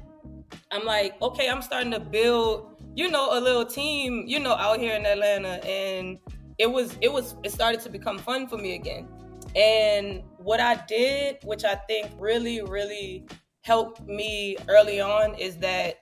I'm 0.70 0.84
like, 0.84 1.20
okay, 1.20 1.48
I'm 1.48 1.62
starting 1.62 1.90
to 1.92 2.00
build, 2.00 2.80
you 2.94 3.10
know, 3.10 3.36
a 3.36 3.40
little 3.40 3.66
team, 3.66 4.24
you 4.26 4.38
know, 4.38 4.52
out 4.52 4.78
here 4.78 4.94
in 4.94 5.04
Atlanta 5.04 5.64
and 5.66 6.18
it 6.58 6.70
was 6.70 6.96
it 7.00 7.12
was 7.12 7.36
it 7.44 7.52
started 7.52 7.80
to 7.82 7.90
become 7.90 8.18
fun 8.18 8.46
for 8.46 8.56
me 8.56 8.74
again. 8.74 9.08
And 9.56 10.22
what 10.36 10.60
I 10.60 10.76
did, 10.86 11.38
which 11.42 11.64
I 11.64 11.74
think 11.74 12.10
really 12.18 12.62
really 12.62 13.26
helped 13.62 14.06
me 14.06 14.56
early 14.68 15.00
on 15.00 15.34
is 15.34 15.56
that 15.58 15.96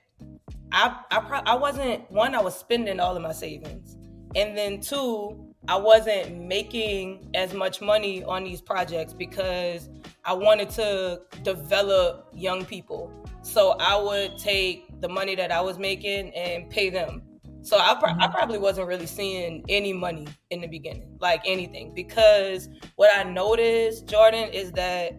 I 0.71 0.99
I 1.11 1.19
pro- 1.19 1.39
I 1.45 1.55
wasn't 1.55 2.09
one. 2.11 2.35
I 2.35 2.41
was 2.41 2.57
spending 2.57 2.99
all 2.99 3.15
of 3.15 3.21
my 3.21 3.31
savings, 3.31 3.97
and 4.35 4.57
then 4.57 4.79
two, 4.81 5.53
I 5.67 5.75
wasn't 5.75 6.41
making 6.41 7.29
as 7.33 7.53
much 7.53 7.81
money 7.81 8.23
on 8.23 8.43
these 8.43 8.61
projects 8.61 9.13
because 9.13 9.89
I 10.23 10.33
wanted 10.33 10.69
to 10.71 11.21
develop 11.43 12.29
young 12.33 12.65
people. 12.65 13.11
So 13.41 13.75
I 13.79 14.01
would 14.01 14.37
take 14.37 14.99
the 15.01 15.09
money 15.09 15.35
that 15.35 15.51
I 15.51 15.61
was 15.61 15.77
making 15.77 16.33
and 16.35 16.69
pay 16.69 16.89
them. 16.89 17.21
So 17.61 17.77
I, 17.77 17.95
pro- 17.99 18.11
I 18.11 18.13
mm-hmm. 18.13 18.31
probably 18.31 18.59
wasn't 18.59 18.87
really 18.87 19.07
seeing 19.07 19.65
any 19.67 19.91
money 19.91 20.27
in 20.51 20.61
the 20.61 20.67
beginning, 20.67 21.17
like 21.19 21.41
anything, 21.45 21.93
because 21.93 22.69
what 22.95 23.09
I 23.13 23.23
noticed, 23.23 24.07
Jordan, 24.07 24.49
is 24.53 24.71
that 24.73 25.17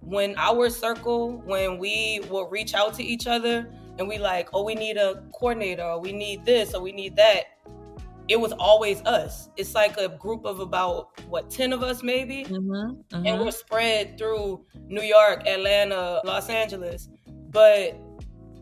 when 0.00 0.34
our 0.36 0.68
circle, 0.68 1.42
when 1.46 1.78
we 1.78 2.20
will 2.28 2.48
reach 2.50 2.74
out 2.74 2.92
to 2.94 3.02
each 3.02 3.26
other 3.26 3.72
and 3.98 4.06
we 4.08 4.18
like, 4.18 4.48
oh, 4.52 4.62
we 4.64 4.74
need 4.74 4.96
a 4.96 5.22
coordinator, 5.32 5.82
or 5.82 6.00
we 6.00 6.12
need 6.12 6.44
this, 6.44 6.74
or 6.74 6.82
we 6.82 6.92
need 6.92 7.16
that, 7.16 7.44
it 8.28 8.40
was 8.40 8.52
always 8.52 9.00
us. 9.02 9.48
It's 9.56 9.74
like 9.74 9.96
a 9.98 10.08
group 10.08 10.44
of 10.44 10.60
about 10.60 11.20
what 11.28 11.50
ten 11.50 11.72
of 11.72 11.82
us 11.82 12.02
maybe, 12.02 12.44
mm-hmm, 12.44 12.72
mm-hmm. 12.72 13.26
and 13.26 13.40
we're 13.40 13.52
spread 13.52 14.18
through 14.18 14.64
New 14.88 15.02
York, 15.02 15.46
Atlanta, 15.46 16.20
Los 16.24 16.48
Angeles. 16.48 17.08
But 17.50 17.98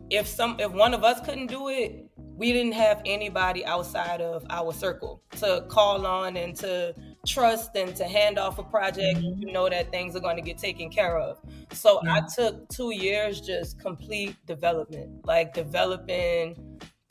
if 0.09 0.27
some 0.27 0.59
if 0.59 0.71
one 0.71 0.93
of 0.93 1.03
us 1.03 1.19
couldn't 1.25 1.47
do 1.47 1.69
it, 1.69 2.07
we 2.17 2.51
didn't 2.53 2.73
have 2.73 3.01
anybody 3.05 3.65
outside 3.65 4.21
of 4.21 4.45
our 4.49 4.71
circle 4.71 5.21
to 5.37 5.65
call 5.67 6.05
on 6.05 6.37
and 6.37 6.55
to 6.57 6.93
trust 7.25 7.75
and 7.75 7.95
to 7.95 8.05
hand 8.05 8.37
off 8.37 8.59
a 8.59 8.63
project 8.63 9.19
mm-hmm. 9.19 9.41
you 9.41 9.51
know 9.51 9.69
that 9.69 9.91
things 9.91 10.15
are 10.15 10.19
going 10.19 10.35
to 10.35 10.41
get 10.41 10.57
taken 10.57 10.89
care 10.89 11.17
of 11.17 11.39
so 11.71 11.99
yeah. 12.03 12.15
i 12.15 12.21
took 12.35 12.67
two 12.69 12.93
years 12.93 13.41
just 13.41 13.79
complete 13.79 14.35
development 14.45 15.25
like 15.25 15.53
developing 15.53 16.55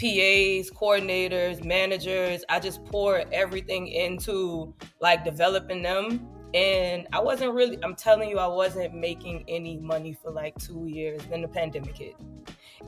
PAs, 0.00 0.70
coordinators, 0.70 1.64
managers. 1.64 2.44
I 2.48 2.58
just 2.58 2.84
poured 2.86 3.28
everything 3.32 3.86
into 3.86 4.74
like 5.00 5.24
developing 5.24 5.82
them. 5.82 6.26
And 6.52 7.06
I 7.12 7.20
wasn't 7.20 7.54
really, 7.54 7.78
I'm 7.82 7.94
telling 7.94 8.28
you, 8.28 8.38
I 8.38 8.46
wasn't 8.46 8.94
making 8.94 9.44
any 9.48 9.78
money 9.78 10.12
for 10.12 10.30
like 10.30 10.56
two 10.58 10.86
years. 10.86 11.22
Then 11.30 11.42
the 11.42 11.48
pandemic 11.48 11.96
hit. 11.96 12.16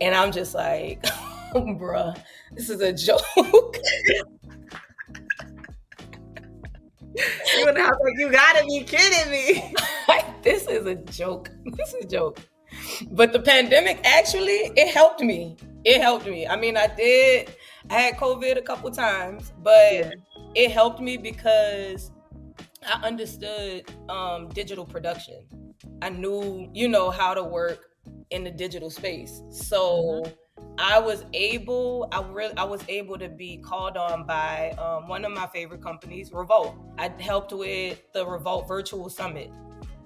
And 0.00 0.14
I'm 0.14 0.32
just 0.32 0.54
like, 0.54 1.02
bruh, 1.54 2.20
this 2.52 2.70
is 2.70 2.80
a 2.80 2.92
joke. 2.92 3.22
you 7.58 7.66
and 7.66 7.78
I 7.78 7.88
was 7.88 7.98
like, 8.02 8.18
you 8.18 8.30
gotta 8.30 8.64
be 8.66 8.84
kidding 8.84 9.30
me. 9.30 9.74
Like, 10.08 10.42
this 10.42 10.66
is 10.66 10.86
a 10.86 10.94
joke. 10.94 11.50
This 11.64 11.94
is 11.94 12.04
a 12.04 12.08
joke. 12.08 12.40
But 13.10 13.32
the 13.32 13.40
pandemic 13.40 14.00
actually, 14.04 14.72
it 14.76 14.92
helped 14.92 15.20
me 15.20 15.56
it 15.86 16.02
helped 16.02 16.26
me. 16.26 16.46
I 16.46 16.56
mean, 16.56 16.76
I 16.76 16.88
did. 16.88 17.54
I 17.88 17.94
had 17.94 18.16
COVID 18.16 18.58
a 18.58 18.62
couple 18.62 18.90
times, 18.90 19.52
but 19.62 19.92
yeah. 19.92 20.10
it 20.56 20.72
helped 20.72 21.00
me 21.00 21.16
because 21.16 22.10
I 22.84 23.00
understood 23.06 23.88
um, 24.08 24.48
digital 24.48 24.84
production. 24.84 25.46
I 26.02 26.08
knew, 26.08 26.68
you 26.74 26.88
know, 26.88 27.10
how 27.10 27.34
to 27.34 27.44
work 27.44 27.86
in 28.30 28.42
the 28.42 28.50
digital 28.50 28.90
space. 28.90 29.40
So 29.50 30.24
mm-hmm. 30.24 30.32
I 30.78 30.98
was 30.98 31.24
able, 31.32 32.08
I 32.12 32.22
really, 32.22 32.56
I 32.56 32.64
was 32.64 32.82
able 32.88 33.18
to 33.18 33.28
be 33.28 33.58
called 33.58 33.96
on 33.96 34.26
by 34.26 34.70
um, 34.72 35.08
one 35.08 35.24
of 35.24 35.32
my 35.32 35.46
favorite 35.46 35.82
companies, 35.82 36.32
Revolt. 36.32 36.76
I 36.98 37.12
helped 37.18 37.52
with 37.52 38.00
the 38.12 38.26
Revolt 38.26 38.68
Virtual 38.68 39.08
Summit. 39.08 39.50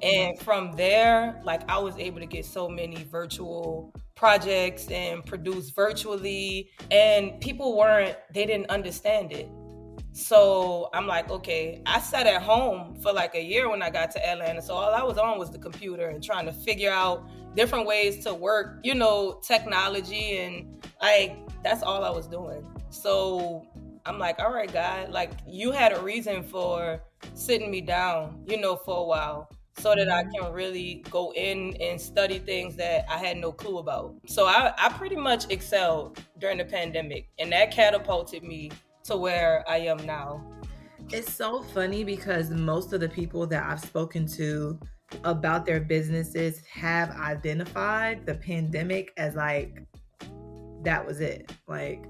And 0.03 0.39
from 0.39 0.73
there, 0.73 1.41
like 1.45 1.69
I 1.69 1.79
was 1.79 1.97
able 1.99 2.21
to 2.21 2.27
get 2.27 2.45
so 2.45 2.69
many 2.69 3.05
virtual 3.05 3.93
projects 4.21 4.87
and 4.91 5.25
produce 5.25 5.71
virtually 5.71 6.69
and 6.91 7.41
people 7.41 7.75
weren't 7.75 8.15
they 8.35 8.45
didn't 8.45 8.69
understand 8.69 9.33
it 9.33 9.49
so 10.13 10.91
i'm 10.93 11.07
like 11.07 11.31
okay 11.31 11.81
i 11.87 11.99
sat 11.99 12.27
at 12.27 12.43
home 12.43 12.95
for 12.97 13.15
like 13.15 13.35
a 13.35 13.43
year 13.43 13.71
when 13.71 13.81
i 13.81 13.89
got 13.89 14.11
to 14.11 14.23
atlanta 14.29 14.61
so 14.61 14.75
all 14.75 14.93
i 14.93 15.03
was 15.03 15.17
on 15.17 15.39
was 15.39 15.51
the 15.51 15.59
computer 15.59 16.09
and 16.09 16.23
trying 16.23 16.45
to 16.45 16.53
figure 16.53 16.91
out 16.91 17.31
different 17.55 17.87
ways 17.87 18.25
to 18.25 18.33
work 18.33 18.79
you 18.83 18.95
know 18.95 19.41
technology 19.43 20.39
and 20.39 20.87
like 21.03 21.37
that's 21.63 21.83
all 21.83 22.05
i 22.05 22.11
was 22.11 22.27
doing 22.27 22.65
so 22.91 23.67
i'm 24.07 24.19
like 24.19 24.39
all 24.39 24.53
right 24.53 24.73
god 24.73 25.11
like 25.11 25.33
you 25.47 25.71
had 25.71 25.93
a 25.93 26.01
reason 26.01 26.43
for 26.43 27.03
sitting 27.35 27.71
me 27.71 27.81
down 27.81 28.43
you 28.47 28.61
know 28.61 28.77
for 28.77 28.99
a 28.99 29.05
while 29.05 29.49
so 29.81 29.95
that 29.95 30.11
I 30.11 30.23
mm-hmm. 30.23 30.45
can 30.45 30.53
really 30.53 31.05
go 31.11 31.33
in 31.35 31.77
and 31.81 32.01
study 32.01 32.39
things 32.39 32.77
that 32.77 33.07
I 33.09 33.17
had 33.17 33.39
no 33.39 33.51
clue 33.53 33.79
about. 33.79 34.15
So 34.27 34.47
I, 34.47 34.73
I 34.77 34.91
pretty 34.91 35.17
much 35.17 35.51
excelled 35.51 36.21
during 36.39 36.59
the 36.59 36.65
pandemic, 36.65 37.29
and 37.39 37.51
that 37.53 37.71
catapulted 37.71 38.43
me 38.43 38.71
to 39.05 39.17
where 39.17 39.65
I 39.69 39.79
am 39.79 40.05
now. 40.05 40.45
It's 41.11 41.33
so 41.33 41.63
funny 41.63 42.05
because 42.05 42.51
most 42.51 42.93
of 42.93 43.01
the 43.01 43.09
people 43.09 43.47
that 43.49 43.65
I've 43.65 43.81
spoken 43.81 44.27
to 44.29 44.79
about 45.25 45.67
their 45.67 45.81
businesses 45.81 46.63
have 46.67 47.11
identified 47.11 48.25
the 48.27 48.35
pandemic 48.35 49.13
as 49.17 49.35
like 49.35 49.83
that 50.83 51.07
was 51.07 51.21
it. 51.21 51.53
Like 51.67 52.05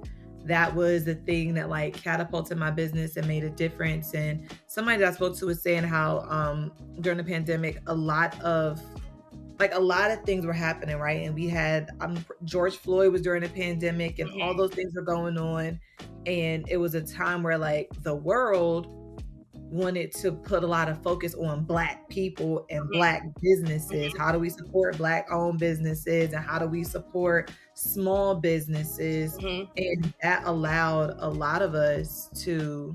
that 0.44 0.74
was 0.74 1.04
the 1.04 1.14
thing 1.14 1.54
that 1.54 1.68
like 1.68 1.94
catapulted 2.02 2.56
my 2.58 2.70
business 2.70 3.16
and 3.16 3.26
made 3.26 3.44
a 3.44 3.50
difference. 3.50 4.14
And 4.14 4.48
somebody 4.66 4.98
that 4.98 5.08
I 5.08 5.14
spoke 5.14 5.36
to 5.38 5.46
was 5.46 5.62
saying 5.62 5.84
how 5.84 6.26
um 6.28 6.72
during 7.00 7.18
the 7.18 7.24
pandemic, 7.24 7.80
a 7.86 7.94
lot 7.94 8.40
of 8.42 8.80
like 9.60 9.74
a 9.74 9.80
lot 9.80 10.10
of 10.10 10.22
things 10.24 10.46
were 10.46 10.54
happening, 10.54 10.96
right? 10.96 11.26
And 11.26 11.34
we 11.34 11.46
had 11.46 11.90
um, 12.00 12.24
George 12.44 12.76
Floyd 12.76 13.12
was 13.12 13.20
during 13.20 13.42
the 13.42 13.48
pandemic, 13.48 14.18
and 14.18 14.30
all 14.42 14.56
those 14.56 14.72
things 14.72 14.94
were 14.94 15.02
going 15.02 15.36
on. 15.36 15.78
And 16.24 16.66
it 16.68 16.78
was 16.78 16.94
a 16.94 17.02
time 17.02 17.42
where 17.42 17.58
like 17.58 17.90
the 18.02 18.14
world 18.14 18.99
wanted 19.70 20.12
to 20.12 20.32
put 20.32 20.64
a 20.64 20.66
lot 20.66 20.88
of 20.88 21.00
focus 21.02 21.34
on 21.34 21.64
black 21.64 22.08
people 22.08 22.66
and 22.70 22.88
black 22.90 23.22
businesses. 23.40 24.12
How 24.18 24.32
do 24.32 24.38
we 24.38 24.50
support 24.50 24.98
black 24.98 25.28
owned 25.30 25.58
businesses 25.58 26.32
and 26.32 26.44
how 26.44 26.58
do 26.58 26.66
we 26.66 26.82
support 26.82 27.52
small 27.74 28.34
businesses? 28.34 29.36
Mm-hmm. 29.38 29.70
And 29.76 30.14
that 30.22 30.42
allowed 30.44 31.14
a 31.18 31.28
lot 31.28 31.62
of 31.62 31.74
us 31.74 32.30
to 32.42 32.94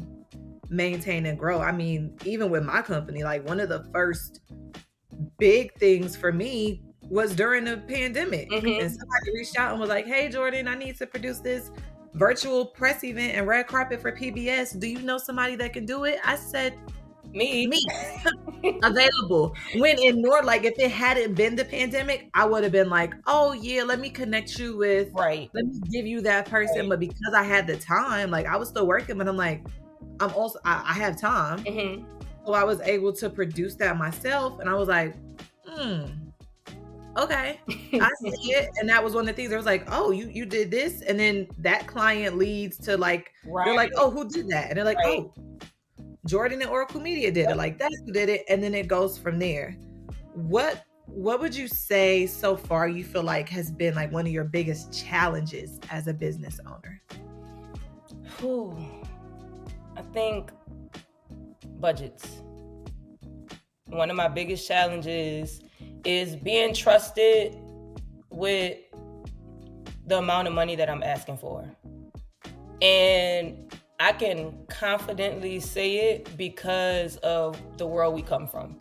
maintain 0.70 1.26
and 1.26 1.40
grow. 1.40 1.62
I 1.62 1.72
mean, 1.72 2.18
even 2.26 2.50
with 2.50 2.64
my 2.64 2.82
company, 2.82 3.24
like 3.24 3.48
one 3.48 3.60
of 3.60 3.70
the 3.70 3.86
first 3.94 4.42
big 5.40 5.74
things 5.76 6.16
for 6.16 6.34
me 6.34 6.82
was 7.10 7.36
during 7.36 7.64
the 7.64 7.78
pandemic. 7.78 8.50
Mm-hmm. 8.50 8.82
And 8.82 8.92
somebody 8.92 9.32
reached 9.34 9.58
out 9.58 9.72
and 9.72 9.80
was 9.80 9.90
like, 9.90 10.08
Hey 10.08 10.28
Jordan, 10.28 10.68
I 10.68 10.76
need 10.76 10.98
to 10.98 11.08
produce 11.08 11.40
this 11.40 11.72
virtual 12.16 12.66
press 12.66 13.04
event 13.04 13.36
and 13.36 13.46
red 13.46 13.68
carpet 13.68 14.02
for 14.02 14.12
PBS. 14.12 14.80
Do 14.80 14.88
you 14.88 15.00
know 15.02 15.18
somebody 15.18 15.56
that 15.58 15.74
can 15.74 15.86
do 15.86 16.06
it? 16.06 16.20
I 16.24 16.36
said, 16.36 16.78
me, 17.32 17.68
me, 17.68 17.86
available. 18.84 19.54
When 19.76 20.00
in 20.00 20.22
North, 20.22 20.46
like 20.46 20.64
if 20.64 20.80
it 20.80 20.90
hadn't 20.90 21.36
been 21.36 21.56
the 21.56 21.66
pandemic, 21.66 22.30
I 22.34 22.46
would 22.46 22.64
have 22.64 22.72
been 22.72 22.90
like, 22.90 23.14
oh 23.28 23.52
yeah, 23.52 23.84
let 23.84 24.00
me 24.00 24.10
connect 24.10 24.58
you 24.58 24.78
with, 24.78 25.10
right? 25.14 25.50
Let 25.54 25.66
me 25.66 25.80
give 25.92 26.08
you 26.08 26.22
that 26.22 26.46
person. 26.46 26.82
Right. 26.82 26.90
But 26.90 27.00
because 27.00 27.34
I 27.36 27.44
had 27.44 27.68
the 27.68 27.76
time, 27.76 28.32
like 28.32 28.46
I 28.46 28.56
was 28.56 28.70
still 28.70 28.88
working, 28.88 29.18
but 29.18 29.28
I'm 29.28 29.36
like, 29.36 29.66
I'm 30.22 30.34
also 30.34 30.60
I, 30.64 30.82
I 30.88 30.94
have 30.94 31.20
time, 31.20 31.64
mm-hmm. 31.66 32.06
so 32.46 32.54
I 32.54 32.64
was 32.64 32.80
able 32.82 33.12
to 33.14 33.30
produce 33.30 33.76
that 33.76 33.98
myself, 33.98 34.60
and 34.60 34.70
I 34.70 34.74
was 34.76 34.88
like, 34.88 35.14
hmm 35.68 36.06
okay. 37.18 37.60
I 37.70 38.10
see 38.22 38.52
it. 38.52 38.70
And 38.80 38.90
that 38.90 39.04
was 39.04 39.14
one 39.14 39.22
of 39.22 39.28
the 39.28 39.34
things. 39.34 39.54
I 39.54 39.58
was 39.58 39.66
like 39.66 39.86
oh 39.88 40.12
you 40.12 40.28
you 40.28 40.46
did 40.46 40.72
this? 40.72 41.02
And 41.02 41.20
then 41.20 41.48
that 41.60 41.88
client 41.88 42.38
leads 42.38 42.78
to 42.80 42.98
like 42.98 43.32
right. 43.46 43.66
they're 43.66 43.76
like 43.76 43.92
oh 43.96 44.10
who 44.10 44.28
did 44.30 44.48
that? 44.50 44.70
And 44.70 44.78
they're 44.78 44.86
like 44.86 44.98
right. 44.98 45.20
oh 45.20 45.34
jordan 46.26 46.62
and 46.62 46.70
oracle 46.70 47.02
media 47.02 47.32
did 47.32 47.50
it. 47.50 47.58
Like 47.58 47.78
that's 47.78 47.96
who 48.06 48.12
did 48.12 48.30
it. 48.30 48.44
And 48.50 48.62
then 48.62 48.74
it 48.74 48.88
goes 48.88 49.18
from 49.18 49.40
there. 49.40 49.76
What 50.34 50.84
what 51.08 51.40
would 51.40 51.56
you 51.56 51.68
say 51.68 52.26
so 52.26 52.58
far 52.58 52.88
you 52.88 53.04
feel 53.04 53.24
like 53.24 53.48
has 53.50 53.72
been 53.72 53.94
like 53.94 54.12
one 54.12 54.26
of 54.26 54.32
your 54.32 54.44
biggest 54.44 54.92
challenges 54.92 55.80
as 55.92 56.08
a 56.08 56.14
business 56.14 56.60
owner? 56.66 57.02
Whew. 58.40 58.76
i 59.96 60.02
think 60.14 60.52
budgets. 61.80 62.42
One 63.88 64.10
of 64.10 64.16
my 64.16 64.28
biggest 64.28 64.68
challenges 64.68 65.62
is 66.06 66.36
being 66.36 66.74
trusted 66.74 67.58
with 68.30 68.78
the 70.08 70.18
amount 70.18 70.48
of 70.48 70.54
money 70.54 70.76
that 70.76 70.90
I'm 70.90 71.04
asking 71.04 71.38
for. 71.38 71.70
And 72.82 73.74
I 74.00 74.12
can 74.12 74.66
confidently 74.68 75.60
say 75.60 76.12
it 76.12 76.38
because 76.38 77.18
of 77.18 77.60
the 77.78 77.88
world 77.88 78.14
we 78.14 78.22
come 78.22 78.48
from. 78.48 78.78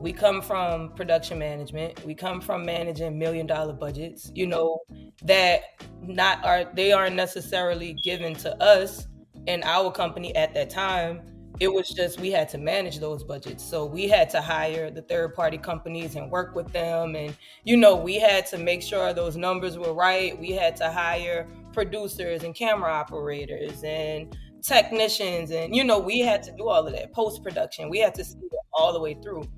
We 0.00 0.12
come 0.12 0.42
from 0.42 0.90
production 0.90 1.38
management. 1.38 2.04
We 2.04 2.14
come 2.14 2.40
from 2.40 2.64
managing 2.64 3.18
million 3.18 3.46
dollar 3.46 3.72
budgets, 3.72 4.30
you 4.34 4.46
know, 4.46 4.80
that 5.22 5.62
not 6.02 6.44
are 6.44 6.64
they 6.74 6.92
aren't 6.92 7.16
necessarily 7.16 7.94
given 7.94 8.34
to 8.36 8.54
us 8.62 9.06
in 9.46 9.62
our 9.64 9.90
company 9.90 10.34
at 10.36 10.54
that 10.54 10.70
time 10.70 11.22
it 11.60 11.72
was 11.72 11.88
just 11.88 12.20
we 12.20 12.30
had 12.30 12.48
to 12.48 12.58
manage 12.58 12.98
those 12.98 13.22
budgets. 13.22 13.64
So 13.64 13.84
we 13.84 14.08
had 14.08 14.28
to 14.30 14.40
hire 14.40 14.90
the 14.90 15.02
third 15.02 15.34
party 15.34 15.56
companies 15.56 16.16
and 16.16 16.30
work 16.30 16.54
with 16.54 16.72
them. 16.72 17.14
And 17.14 17.36
you 17.64 17.76
know 17.76 17.94
we 17.94 18.18
had 18.18 18.46
to 18.48 18.58
make 18.58 18.82
sure 18.82 19.12
those 19.12 19.36
numbers 19.36 19.78
were 19.78 19.94
right. 19.94 20.38
We 20.38 20.50
had 20.50 20.76
to 20.76 20.90
hire 20.90 21.48
producers 21.72 22.42
and 22.42 22.54
camera 22.54 22.90
operators 22.90 23.82
and 23.84 24.36
technicians. 24.62 25.52
And 25.52 25.74
you 25.74 25.84
know 25.84 25.98
we 25.98 26.20
had 26.20 26.42
to 26.44 26.52
do 26.56 26.68
all 26.68 26.86
of 26.86 26.92
that 26.92 27.12
post 27.12 27.42
production 27.42 27.88
we 27.88 27.98
had 27.98 28.14
to 28.16 28.24
see 28.24 28.38
it 28.38 28.52
all 28.72 28.92
the 28.92 29.00
way 29.00 29.16
through. 29.22 29.48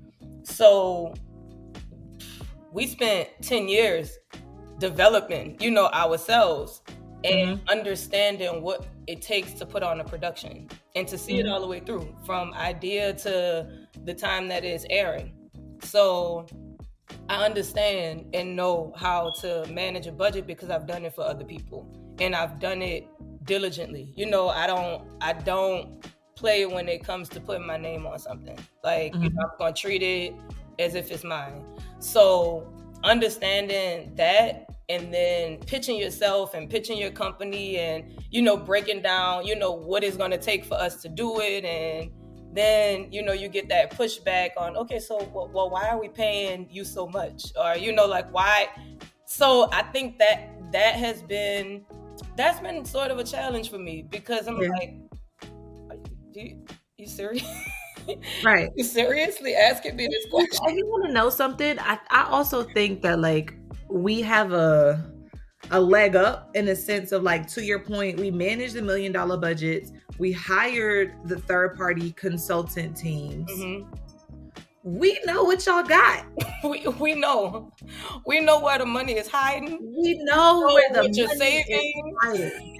So 0.43 1.13
we 2.71 2.85
spent 2.85 3.29
10 3.41 3.67
years 3.67 4.17
developing 4.77 5.57
you 5.59 5.71
know 5.71 5.87
ourselves 5.87 6.83
and 7.27 7.59
mm-hmm. 7.59 7.69
understanding 7.69 8.61
what 8.61 8.87
it 9.07 9.21
takes 9.21 9.53
to 9.53 9.65
put 9.65 9.83
on 9.83 9.99
a 9.99 10.03
production 10.03 10.69
and 10.95 11.07
to 11.07 11.17
see 11.17 11.33
mm-hmm. 11.33 11.47
it 11.47 11.51
all 11.51 11.61
the 11.61 11.67
way 11.67 11.79
through 11.79 12.15
from 12.25 12.53
idea 12.53 13.13
to 13.13 13.67
the 14.05 14.13
time 14.13 14.47
that 14.47 14.63
is 14.63 14.85
airing. 14.89 15.33
So 15.81 16.47
I 17.29 17.45
understand 17.45 18.27
and 18.33 18.55
know 18.55 18.93
how 18.95 19.31
to 19.41 19.65
manage 19.71 20.07
a 20.07 20.11
budget 20.11 20.47
because 20.47 20.69
I've 20.69 20.87
done 20.87 21.05
it 21.05 21.13
for 21.13 21.23
other 21.23 21.45
people 21.45 21.87
and 22.19 22.35
I've 22.35 22.59
done 22.59 22.81
it 22.81 23.07
diligently. 23.43 24.13
You 24.15 24.27
know, 24.27 24.49
I 24.49 24.67
don't 24.67 25.03
I 25.21 25.33
don't 25.33 26.05
play 26.35 26.65
when 26.65 26.87
it 26.87 27.03
comes 27.03 27.27
to 27.29 27.39
putting 27.39 27.65
my 27.65 27.77
name 27.77 28.05
on 28.05 28.19
something. 28.19 28.57
Like, 28.83 29.13
mm-hmm. 29.13 29.23
you 29.23 29.29
know, 29.31 29.41
I'm 29.43 29.57
going 29.57 29.73
to 29.73 29.81
treat 29.81 30.03
it 30.03 30.35
as 30.79 30.95
if 30.95 31.11
it's 31.11 31.23
mine. 31.23 31.65
So, 31.99 32.71
understanding 33.03 34.13
that 34.15 34.66
and 34.89 35.13
then 35.13 35.57
pitching 35.57 35.97
yourself 35.97 36.53
and 36.53 36.69
pitching 36.69 36.97
your 36.97 37.11
company 37.11 37.77
and 37.77 38.05
you 38.31 38.41
know 38.41 38.55
breaking 38.55 39.01
down 39.01 39.45
you 39.45 39.55
know 39.55 39.71
what 39.71 40.03
it's 40.03 40.15
going 40.15 40.31
to 40.31 40.37
take 40.37 40.63
for 40.63 40.75
us 40.75 41.01
to 41.01 41.09
do 41.09 41.39
it. 41.41 41.65
And 41.65 42.11
then 42.53 43.11
you 43.11 43.21
know 43.21 43.33
you 43.33 43.49
get 43.49 43.67
that 43.69 43.91
pushback 43.91 44.49
on 44.57 44.77
okay 44.77 44.99
so 44.99 45.17
well, 45.33 45.49
well 45.53 45.69
why 45.69 45.89
are 45.89 45.99
we 45.99 46.07
paying 46.07 46.67
you 46.71 46.83
so 46.83 47.07
much? 47.07 47.51
Or 47.55 47.75
you 47.75 47.91
know 47.91 48.05
like 48.05 48.31
why? 48.33 48.69
So 49.25 49.69
i 49.73 49.83
think 49.83 50.17
that 50.19 50.49
that 50.71 50.95
has 50.95 51.21
been 51.21 51.85
that's 52.35 52.59
been 52.61 52.85
sort 52.85 53.11
of 53.11 53.19
a 53.19 53.23
challenge 53.23 53.69
for 53.69 53.77
me 53.77 54.01
because 54.09 54.47
i'm 54.47 54.61
yeah. 54.61 54.69
like 54.69 54.95
you, 56.33 56.65
you 56.97 57.07
serious 57.07 57.45
right. 58.43 58.71
You 58.75 58.83
seriously 58.83 59.55
asking 59.55 59.95
me 59.95 60.07
this 60.07 60.25
question 60.29 60.59
I 60.65 60.71
you 60.71 60.85
want 60.87 61.05
to 61.07 61.11
know 61.11 61.29
something. 61.29 61.77
I, 61.79 61.99
I 62.09 62.27
also 62.29 62.63
think 62.63 63.01
that 63.01 63.19
like 63.19 63.56
we 63.89 64.21
have 64.21 64.51
a 64.53 65.11
a 65.71 65.79
leg 65.79 66.15
up 66.15 66.49
in 66.55 66.69
a 66.69 66.75
sense 66.75 67.11
of 67.11 67.23
like 67.23 67.47
to 67.47 67.63
your 67.63 67.79
point 67.79 68.19
we 68.19 68.31
managed 68.31 68.73
the 68.75 68.81
million 68.81 69.11
dollar 69.11 69.37
budgets. 69.37 69.91
We 70.17 70.31
hired 70.31 71.13
the 71.25 71.37
third 71.37 71.75
party 71.75 72.11
consultant 72.13 72.95
teams. 72.95 73.49
Mm-hmm. 73.51 73.89
we 74.83 75.19
know 75.25 75.43
what 75.43 75.65
y'all 75.65 75.83
got. 75.83 76.25
We, 76.63 76.87
we 76.99 77.13
know. 77.13 77.71
We 78.25 78.39
know 78.39 78.59
where 78.59 78.79
the 78.79 78.85
money 78.85 79.13
is 79.13 79.27
hiding. 79.27 79.77
We 79.95 80.15
know, 80.23 80.61
know 80.61 80.73
where 80.73 80.91
the 80.91 81.03
money 81.03 81.13
you're 81.13 81.29
saving. 81.29 82.79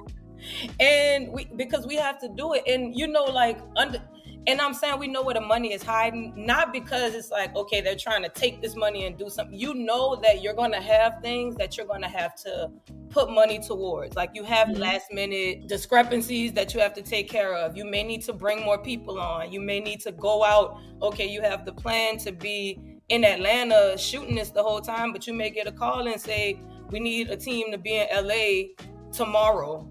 and 0.80 1.32
we 1.32 1.46
because 1.56 1.86
we 1.86 1.96
have 1.96 2.20
to 2.22 2.30
do 2.30 2.54
it. 2.54 2.64
And 2.66 2.98
you 2.98 3.08
know 3.08 3.24
like 3.26 3.60
under 3.76 4.02
and 4.48 4.62
I'm 4.62 4.74
saying 4.74 4.98
we 4.98 5.10
know 5.10 5.24
where 5.24 5.34
the 5.34 5.42
money 5.42 5.74
is 5.74 5.84
hiding, 5.84 6.34
not 6.38 6.72
because 6.72 7.14
it's 7.14 7.32
like, 7.32 7.54
okay, 7.54 7.82
they're 7.82 7.98
trying 7.98 8.24
to 8.24 8.30
take 8.30 8.62
this 8.62 8.78
money 8.78 9.06
and 9.06 9.18
do 9.18 9.30
something. 9.30 9.60
You 9.60 9.74
know 9.74 10.16
that 10.24 10.42
you're 10.42 10.54
going 10.54 10.72
to 10.72 10.80
have 10.80 11.22
things 11.22 11.58
that 11.58 11.76
you're 11.76 11.86
going 11.86 12.02
to 12.02 12.08
have 12.08 12.34
to 12.44 12.72
put 13.10 13.30
money 13.30 13.60
towards. 13.60 14.16
Like 14.16 14.32
you 14.34 14.46
have 14.46 14.70
mm-hmm. 14.70 14.80
last 14.80 15.12
minute 15.12 15.68
discrepancies 15.68 16.54
that 16.54 16.74
you 16.74 16.80
have 16.80 16.94
to 16.94 17.02
take 17.02 17.30
care 17.30 17.56
of. 17.56 17.76
You 17.76 17.84
may 17.84 18.04
need 18.04 18.22
to 18.24 18.34
bring 18.34 18.64
more 18.64 18.78
people 18.78 19.20
on. 19.20 19.52
You 19.52 19.60
may 19.60 19.82
need 19.82 20.00
to 20.02 20.14
go 20.14 20.46
out. 20.46 20.80
Okay, 21.02 21.28
you 21.28 21.42
have 21.42 21.66
the 21.66 21.74
plan 21.74 22.18
to 22.20 22.32
be 22.32 22.80
in 23.10 23.26
Atlanta 23.26 23.98
shooting 23.98 24.36
this 24.36 24.52
the 24.52 24.64
whole 24.64 24.80
time, 24.80 25.12
but 25.12 25.28
you 25.28 25.34
may 25.34 25.50
get 25.50 25.68
a 25.68 25.74
call 25.74 26.08
and 26.08 26.20
say, 26.20 26.62
we 26.90 27.02
need 27.02 27.30
a 27.30 27.36
team 27.36 27.70
to 27.72 27.78
be 27.78 27.98
in 27.98 28.08
LA 28.14 28.74
tomorrow 29.12 29.86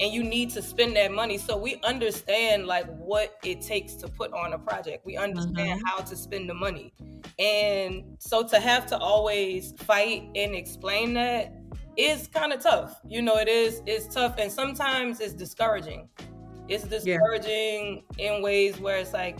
and 0.00 0.12
you 0.12 0.22
need 0.22 0.50
to 0.50 0.62
spend 0.62 0.96
that 0.96 1.12
money. 1.12 1.38
So 1.38 1.56
we 1.56 1.80
understand 1.82 2.66
like 2.66 2.86
what 2.98 3.36
it 3.42 3.60
takes 3.60 3.94
to 3.94 4.08
put 4.08 4.32
on 4.32 4.52
a 4.52 4.58
project. 4.58 5.04
We 5.04 5.16
understand 5.16 5.80
mm-hmm. 5.80 5.86
how 5.86 5.98
to 5.98 6.16
spend 6.16 6.48
the 6.48 6.54
money. 6.54 6.92
And 7.38 8.16
so 8.18 8.46
to 8.48 8.60
have 8.60 8.86
to 8.86 8.98
always 8.98 9.72
fight 9.78 10.28
and 10.34 10.54
explain 10.54 11.14
that 11.14 11.54
is 11.96 12.28
kind 12.28 12.52
of 12.52 12.62
tough. 12.62 13.00
You 13.08 13.22
know 13.22 13.36
it 13.36 13.48
is 13.48 13.82
it's 13.86 14.12
tough 14.12 14.36
and 14.38 14.50
sometimes 14.50 15.20
it's 15.20 15.32
discouraging. 15.32 16.08
It's 16.68 16.84
discouraging 16.84 18.04
yeah. 18.16 18.34
in 18.34 18.42
ways 18.42 18.78
where 18.78 18.98
it's 18.98 19.12
like 19.12 19.38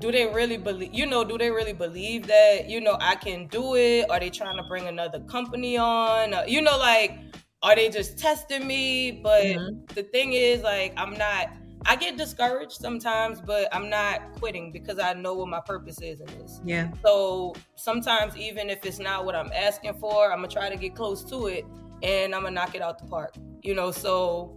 do 0.00 0.10
they 0.10 0.26
really 0.26 0.56
believe 0.56 0.92
you 0.92 1.06
know 1.06 1.22
do 1.22 1.38
they 1.38 1.50
really 1.50 1.72
believe 1.72 2.26
that 2.26 2.68
you 2.68 2.80
know 2.80 2.98
i 3.00 3.14
can 3.14 3.46
do 3.46 3.76
it? 3.76 4.10
Are 4.10 4.20
they 4.20 4.28
trying 4.28 4.56
to 4.56 4.64
bring 4.68 4.86
another 4.88 5.20
company 5.20 5.78
on? 5.78 6.34
Uh, 6.34 6.44
you 6.46 6.60
know 6.60 6.76
like 6.76 7.18
are 7.64 7.74
they 7.74 7.88
just 7.88 8.18
testing 8.18 8.66
me? 8.66 9.10
But 9.10 9.42
mm-hmm. 9.42 9.94
the 9.94 10.02
thing 10.02 10.34
is, 10.34 10.62
like, 10.62 10.92
I'm 10.96 11.14
not. 11.14 11.48
I 11.86 11.96
get 11.96 12.16
discouraged 12.16 12.72
sometimes, 12.72 13.42
but 13.42 13.68
I'm 13.74 13.90
not 13.90 14.32
quitting 14.38 14.72
because 14.72 14.98
I 14.98 15.12
know 15.12 15.34
what 15.34 15.48
my 15.48 15.60
purpose 15.60 16.00
is 16.00 16.20
in 16.20 16.26
this. 16.38 16.60
Yeah. 16.64 16.90
So 17.04 17.54
sometimes, 17.74 18.36
even 18.36 18.70
if 18.70 18.86
it's 18.86 18.98
not 18.98 19.26
what 19.26 19.34
I'm 19.34 19.50
asking 19.52 19.94
for, 19.94 20.30
I'm 20.32 20.38
gonna 20.38 20.48
try 20.48 20.70
to 20.70 20.76
get 20.76 20.94
close 20.94 21.24
to 21.24 21.46
it, 21.46 21.66
and 22.02 22.34
I'm 22.34 22.42
gonna 22.42 22.54
knock 22.54 22.74
it 22.74 22.82
out 22.82 22.98
the 22.98 23.06
park. 23.06 23.34
You 23.62 23.74
know, 23.74 23.90
so. 23.90 24.56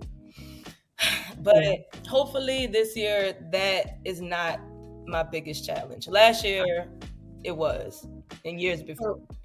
But 1.40 1.64
yeah. 1.64 1.76
hopefully 2.10 2.66
this 2.66 2.96
year 2.96 3.36
that 3.52 4.00
is 4.04 4.22
not 4.22 4.60
my 5.06 5.22
biggest 5.22 5.64
challenge. 5.64 6.08
Last 6.08 6.44
year 6.44 6.90
it 7.44 7.56
was, 7.56 8.08
and 8.44 8.60
years 8.60 8.82
before. 8.82 9.20
So, 9.30 9.37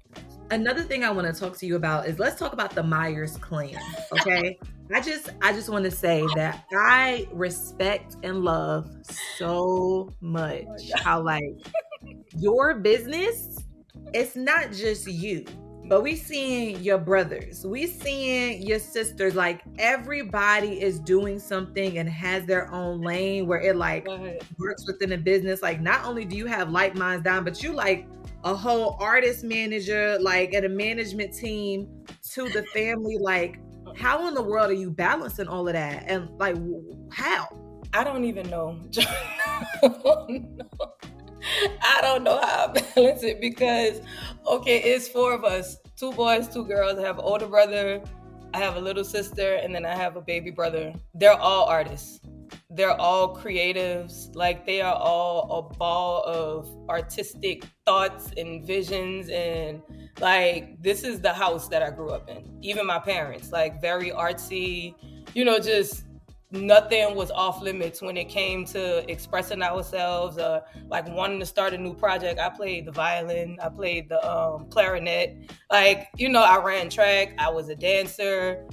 another 0.53 0.83
thing 0.83 1.03
I 1.03 1.11
want 1.11 1.33
to 1.33 1.39
talk 1.39 1.57
to 1.57 1.65
you 1.65 1.75
about 1.75 2.07
is 2.07 2.19
let's 2.19 2.37
talk 2.39 2.53
about 2.53 2.71
the 2.71 2.83
Meyers 2.83 3.37
clan. 3.37 3.77
Okay. 4.11 4.57
I 4.93 5.01
just 5.01 5.29
I 5.41 5.53
just 5.53 5.69
want 5.69 5.85
to 5.85 5.91
say 5.91 6.25
that 6.35 6.65
I 6.71 7.27
respect 7.31 8.17
and 8.23 8.43
love 8.43 8.89
so 9.37 10.13
much 10.21 10.65
oh 10.67 10.97
how 10.97 11.21
like 11.21 11.55
your 12.37 12.75
business, 12.75 13.59
it's 14.13 14.35
not 14.35 14.71
just 14.71 15.07
you, 15.07 15.45
but 15.85 16.01
we 16.01 16.15
seeing 16.15 16.79
your 16.81 16.97
brothers, 16.97 17.65
we 17.65 17.87
seeing 17.87 18.61
your 18.61 18.79
sisters, 18.79 19.35
like 19.35 19.61
everybody 19.79 20.81
is 20.81 20.99
doing 20.99 21.39
something 21.39 21.97
and 21.97 22.07
has 22.09 22.45
their 22.45 22.71
own 22.71 23.01
lane 23.01 23.47
where 23.47 23.61
it 23.61 23.75
like 23.75 24.07
works 24.59 24.85
within 24.85 25.13
a 25.13 25.17
business. 25.17 25.61
Like 25.61 25.81
not 25.81 26.05
only 26.05 26.25
do 26.25 26.35
you 26.35 26.45
have 26.45 26.69
Like 26.69 26.95
Minds 26.95 27.23
Dine, 27.23 27.43
but 27.43 27.63
you 27.63 27.73
like 27.73 28.07
a 28.43 28.55
whole 28.55 28.97
artist 28.99 29.43
manager, 29.43 30.17
like 30.19 30.53
and 30.53 30.65
a 30.65 30.69
management 30.69 31.33
team 31.33 32.05
to 32.31 32.49
the 32.49 32.63
family. 32.73 33.17
Like, 33.17 33.59
how 33.95 34.27
in 34.27 34.33
the 34.33 34.41
world 34.41 34.69
are 34.69 34.73
you 34.73 34.91
balancing 34.91 35.47
all 35.47 35.67
of 35.67 35.73
that? 35.73 36.03
And 36.07 36.29
like, 36.39 36.55
how? 37.11 37.47
I 37.93 38.03
don't 38.03 38.25
even 38.25 38.49
know. 38.49 38.79
I 41.81 41.99
don't 42.01 42.23
know 42.23 42.39
how 42.39 42.73
I 42.75 42.81
balance 42.95 43.23
it 43.23 43.39
because, 43.39 44.01
okay, 44.47 44.81
it's 44.81 45.07
four 45.07 45.33
of 45.33 45.43
us 45.43 45.77
two 45.97 46.11
boys, 46.13 46.47
two 46.47 46.65
girls. 46.65 46.97
I 46.97 47.03
have 47.03 47.19
an 47.19 47.25
older 47.25 47.47
brother, 47.47 48.01
I 48.53 48.59
have 48.59 48.75
a 48.75 48.81
little 48.81 49.03
sister, 49.03 49.55
and 49.55 49.73
then 49.73 49.85
I 49.85 49.95
have 49.95 50.15
a 50.15 50.21
baby 50.21 50.51
brother. 50.51 50.93
They're 51.13 51.33
all 51.33 51.65
artists 51.65 52.19
they're 52.73 52.99
all 52.99 53.35
creatives. 53.35 54.35
Like 54.35 54.65
they 54.65 54.81
are 54.81 54.95
all 54.95 55.59
a 55.59 55.75
ball 55.77 56.23
of 56.23 56.67
artistic 56.89 57.65
thoughts 57.85 58.31
and 58.35 58.65
visions. 58.65 59.29
And 59.29 59.81
like 60.19 60.81
this 60.81 61.03
is 61.03 61.21
the 61.21 61.33
house 61.33 61.67
that 61.69 61.83
i 61.83 61.89
grew 61.89 62.09
up 62.09 62.29
in. 62.29 62.57
Even 62.61 62.85
my 62.87 62.99
parents 62.99 63.51
like 63.51 63.79
very 63.81 64.09
artsy. 64.11 64.95
You 65.35 65.45
know 65.45 65.59
just 65.59 66.05
nothing 66.51 67.15
was 67.15 67.31
off 67.31 67.63
limits 67.63 67.99
when 67.99 68.15
it 68.15 68.29
came 68.29 68.63
to 68.63 69.09
expressing 69.09 69.63
ourselves 69.63 70.37
uh 70.37 70.61
like 70.87 71.07
wanting 71.09 71.39
to 71.39 71.45
start 71.45 71.73
a 71.73 71.77
new 71.77 71.93
project. 71.93 72.39
I 72.39 72.49
played 72.49 72.85
the 72.85 72.91
violin. 72.91 73.57
I 73.61 73.69
played 73.69 74.09
the 74.09 74.23
um 74.29 74.67
clarinet. 74.69 75.51
Like 75.71 76.07
you 76.17 76.29
know 76.29 76.41
i 76.41 76.57
ran 76.57 76.89
track. 76.89 77.35
I 77.37 77.49
was 77.49 77.69
a 77.69 77.75
dancer 77.75 78.67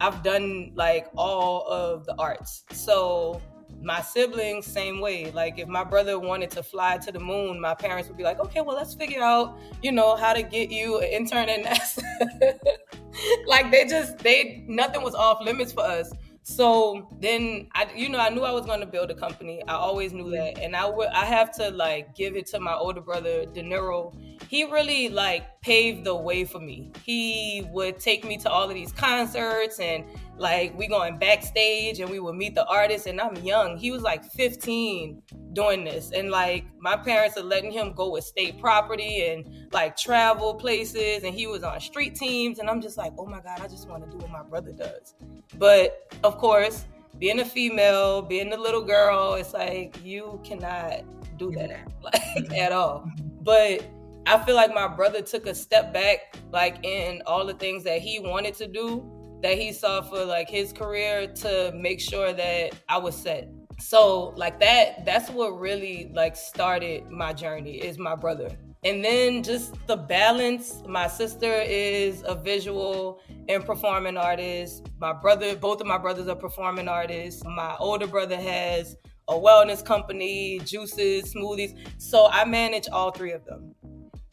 I've 0.00 0.22
done 0.22 0.72
like 0.74 1.08
all 1.16 1.66
of 1.68 2.06
the 2.06 2.14
arts. 2.16 2.64
So 2.72 3.40
my 3.80 4.00
siblings, 4.00 4.66
same 4.66 5.00
way. 5.00 5.30
Like 5.30 5.58
if 5.58 5.68
my 5.68 5.84
brother 5.84 6.18
wanted 6.18 6.50
to 6.52 6.62
fly 6.62 6.98
to 6.98 7.12
the 7.12 7.20
moon, 7.20 7.60
my 7.60 7.74
parents 7.74 8.08
would 8.08 8.16
be 8.16 8.24
like, 8.24 8.40
okay, 8.40 8.60
well, 8.60 8.76
let's 8.76 8.94
figure 8.94 9.22
out, 9.22 9.58
you 9.82 9.92
know, 9.92 10.16
how 10.16 10.32
to 10.32 10.42
get 10.42 10.70
you 10.70 10.98
an 10.98 11.08
intern 11.08 11.48
at 11.48 11.64
NASA. 11.64 12.58
like 13.46 13.70
they 13.70 13.84
just, 13.86 14.18
they, 14.18 14.64
nothing 14.66 15.02
was 15.02 15.14
off 15.14 15.44
limits 15.44 15.72
for 15.72 15.82
us. 15.82 16.10
So 16.46 17.08
then 17.20 17.68
I, 17.72 17.88
you 17.96 18.10
know, 18.10 18.18
I 18.18 18.28
knew 18.28 18.42
I 18.42 18.52
was 18.52 18.66
going 18.66 18.80
to 18.80 18.86
build 18.86 19.10
a 19.10 19.14
company. 19.14 19.62
I 19.66 19.74
always 19.74 20.12
knew 20.12 20.30
that. 20.32 20.58
And 20.58 20.76
I 20.76 20.86
would, 20.88 21.08
I 21.08 21.24
have 21.24 21.50
to 21.56 21.70
like 21.70 22.14
give 22.14 22.36
it 22.36 22.46
to 22.48 22.60
my 22.60 22.74
older 22.74 23.00
brother, 23.00 23.46
De 23.46 23.62
Niro 23.62 24.14
he 24.48 24.64
really 24.64 25.08
like 25.08 25.60
paved 25.60 26.04
the 26.04 26.14
way 26.14 26.44
for 26.44 26.60
me. 26.60 26.92
He 27.04 27.66
would 27.70 27.98
take 27.98 28.24
me 28.24 28.36
to 28.38 28.50
all 28.50 28.68
of 28.68 28.74
these 28.74 28.92
concerts 28.92 29.80
and 29.80 30.04
like 30.36 30.76
we 30.76 30.88
going 30.88 31.16
backstage 31.18 32.00
and 32.00 32.10
we 32.10 32.18
would 32.18 32.34
meet 32.34 32.54
the 32.54 32.66
artists 32.66 33.06
and 33.06 33.20
I'm 33.20 33.36
young. 33.36 33.76
He 33.76 33.90
was 33.90 34.02
like 34.02 34.24
15 34.24 35.22
doing 35.52 35.84
this 35.84 36.10
and 36.10 36.30
like 36.30 36.64
my 36.78 36.96
parents 36.96 37.36
are 37.36 37.44
letting 37.44 37.70
him 37.70 37.92
go 37.92 38.10
with 38.10 38.24
state 38.24 38.60
property 38.60 39.26
and 39.26 39.68
like 39.72 39.96
travel 39.96 40.54
places 40.54 41.22
and 41.22 41.34
he 41.34 41.46
was 41.46 41.62
on 41.62 41.80
street 41.80 42.16
teams 42.16 42.58
and 42.58 42.68
I'm 42.68 42.80
just 42.80 42.98
like, 42.98 43.12
"Oh 43.18 43.26
my 43.26 43.40
god, 43.40 43.60
I 43.60 43.68
just 43.68 43.88
want 43.88 44.04
to 44.04 44.10
do 44.10 44.18
what 44.18 44.30
my 44.30 44.42
brother 44.42 44.72
does." 44.72 45.14
But 45.56 46.12
of 46.24 46.38
course, 46.38 46.84
being 47.18 47.40
a 47.40 47.44
female, 47.44 48.20
being 48.22 48.52
a 48.52 48.56
little 48.56 48.82
girl, 48.82 49.34
it's 49.34 49.52
like 49.52 49.96
you 50.04 50.40
cannot 50.42 51.04
do 51.38 51.52
that 51.52 51.92
like 52.02 52.52
at 52.52 52.72
all. 52.72 53.08
But 53.42 53.84
I 54.26 54.42
feel 54.44 54.56
like 54.56 54.74
my 54.74 54.88
brother 54.88 55.20
took 55.20 55.46
a 55.46 55.54
step 55.54 55.92
back, 55.92 56.34
like 56.50 56.84
in 56.84 57.22
all 57.26 57.46
the 57.46 57.54
things 57.54 57.84
that 57.84 58.00
he 58.00 58.18
wanted 58.18 58.54
to 58.54 58.66
do 58.66 59.13
that 59.44 59.58
he 59.58 59.74
saw 59.74 60.00
for 60.00 60.24
like 60.24 60.48
his 60.48 60.72
career 60.72 61.26
to 61.26 61.70
make 61.76 62.00
sure 62.00 62.32
that 62.32 62.74
I 62.88 62.96
was 62.96 63.14
set. 63.14 63.46
So 63.78 64.32
like 64.36 64.58
that 64.60 65.04
that's 65.04 65.28
what 65.28 65.60
really 65.60 66.10
like 66.14 66.34
started 66.34 67.10
my 67.10 67.34
journey 67.34 67.76
is 67.76 67.98
my 67.98 68.16
brother. 68.16 68.48
And 68.84 69.04
then 69.04 69.42
just 69.42 69.74
the 69.86 69.98
balance. 69.98 70.82
My 70.88 71.08
sister 71.08 71.60
is 71.60 72.22
a 72.26 72.34
visual 72.34 73.20
and 73.50 73.62
performing 73.66 74.16
artist. 74.16 74.86
My 74.98 75.12
brother, 75.12 75.54
both 75.54 75.82
of 75.82 75.86
my 75.86 75.98
brothers 75.98 76.26
are 76.26 76.36
performing 76.36 76.88
artists. 76.88 77.42
My 77.44 77.76
older 77.78 78.06
brother 78.06 78.36
has 78.36 78.96
a 79.28 79.34
wellness 79.34 79.84
company, 79.84 80.58
juices, 80.64 81.34
smoothies. 81.34 81.76
So 81.98 82.28
I 82.30 82.46
manage 82.46 82.88
all 82.88 83.10
three 83.10 83.32
of 83.32 83.44
them. 83.44 83.74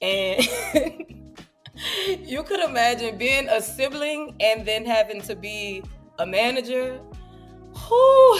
And 0.01 0.47
you 2.19 2.43
could 2.43 2.59
imagine 2.59 3.17
being 3.17 3.47
a 3.49 3.61
sibling 3.61 4.35
and 4.39 4.65
then 4.65 4.85
having 4.85 5.21
to 5.21 5.35
be 5.35 5.83
a 6.19 6.25
manager. 6.25 6.99
Whew, 7.87 8.39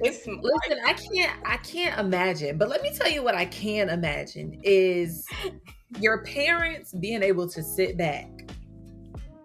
it's 0.00 0.26
listen, 0.26 0.78
I 0.84 0.92
can't 0.92 1.40
I 1.46 1.56
can't 1.58 1.98
imagine, 2.00 2.58
but 2.58 2.68
let 2.68 2.82
me 2.82 2.92
tell 2.94 3.10
you 3.10 3.22
what 3.22 3.34
I 3.34 3.44
can 3.46 3.88
imagine 3.88 4.60
is 4.62 5.26
your 6.00 6.24
parents 6.24 6.92
being 6.92 7.22
able 7.22 7.48
to 7.48 7.62
sit 7.62 7.96
back 7.96 8.28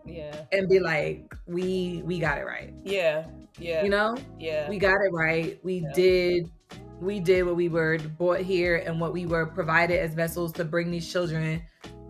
yeah. 0.05 0.43
and 0.51 0.67
be 0.67 0.79
like 0.79 1.33
we 1.45 2.01
we 2.05 2.19
got 2.19 2.37
it 2.37 2.45
right. 2.45 2.73
Yeah 2.83 3.25
yeah 3.59 3.83
you 3.83 3.89
know? 3.89 4.15
yeah. 4.39 4.69
We 4.69 4.77
got 4.77 5.01
it 5.01 5.11
right. 5.11 5.59
We 5.63 5.79
yeah. 5.79 5.93
did 5.93 6.51
we 6.99 7.19
did 7.19 7.43
what 7.45 7.55
we 7.55 7.69
were 7.69 7.97
brought 8.17 8.41
here 8.41 8.83
and 8.85 8.99
what 8.99 9.13
we 9.13 9.25
were 9.25 9.45
provided 9.45 9.99
as 9.99 10.13
vessels 10.13 10.51
to 10.53 10.65
bring 10.65 10.91
these 10.91 11.09
children 11.09 11.61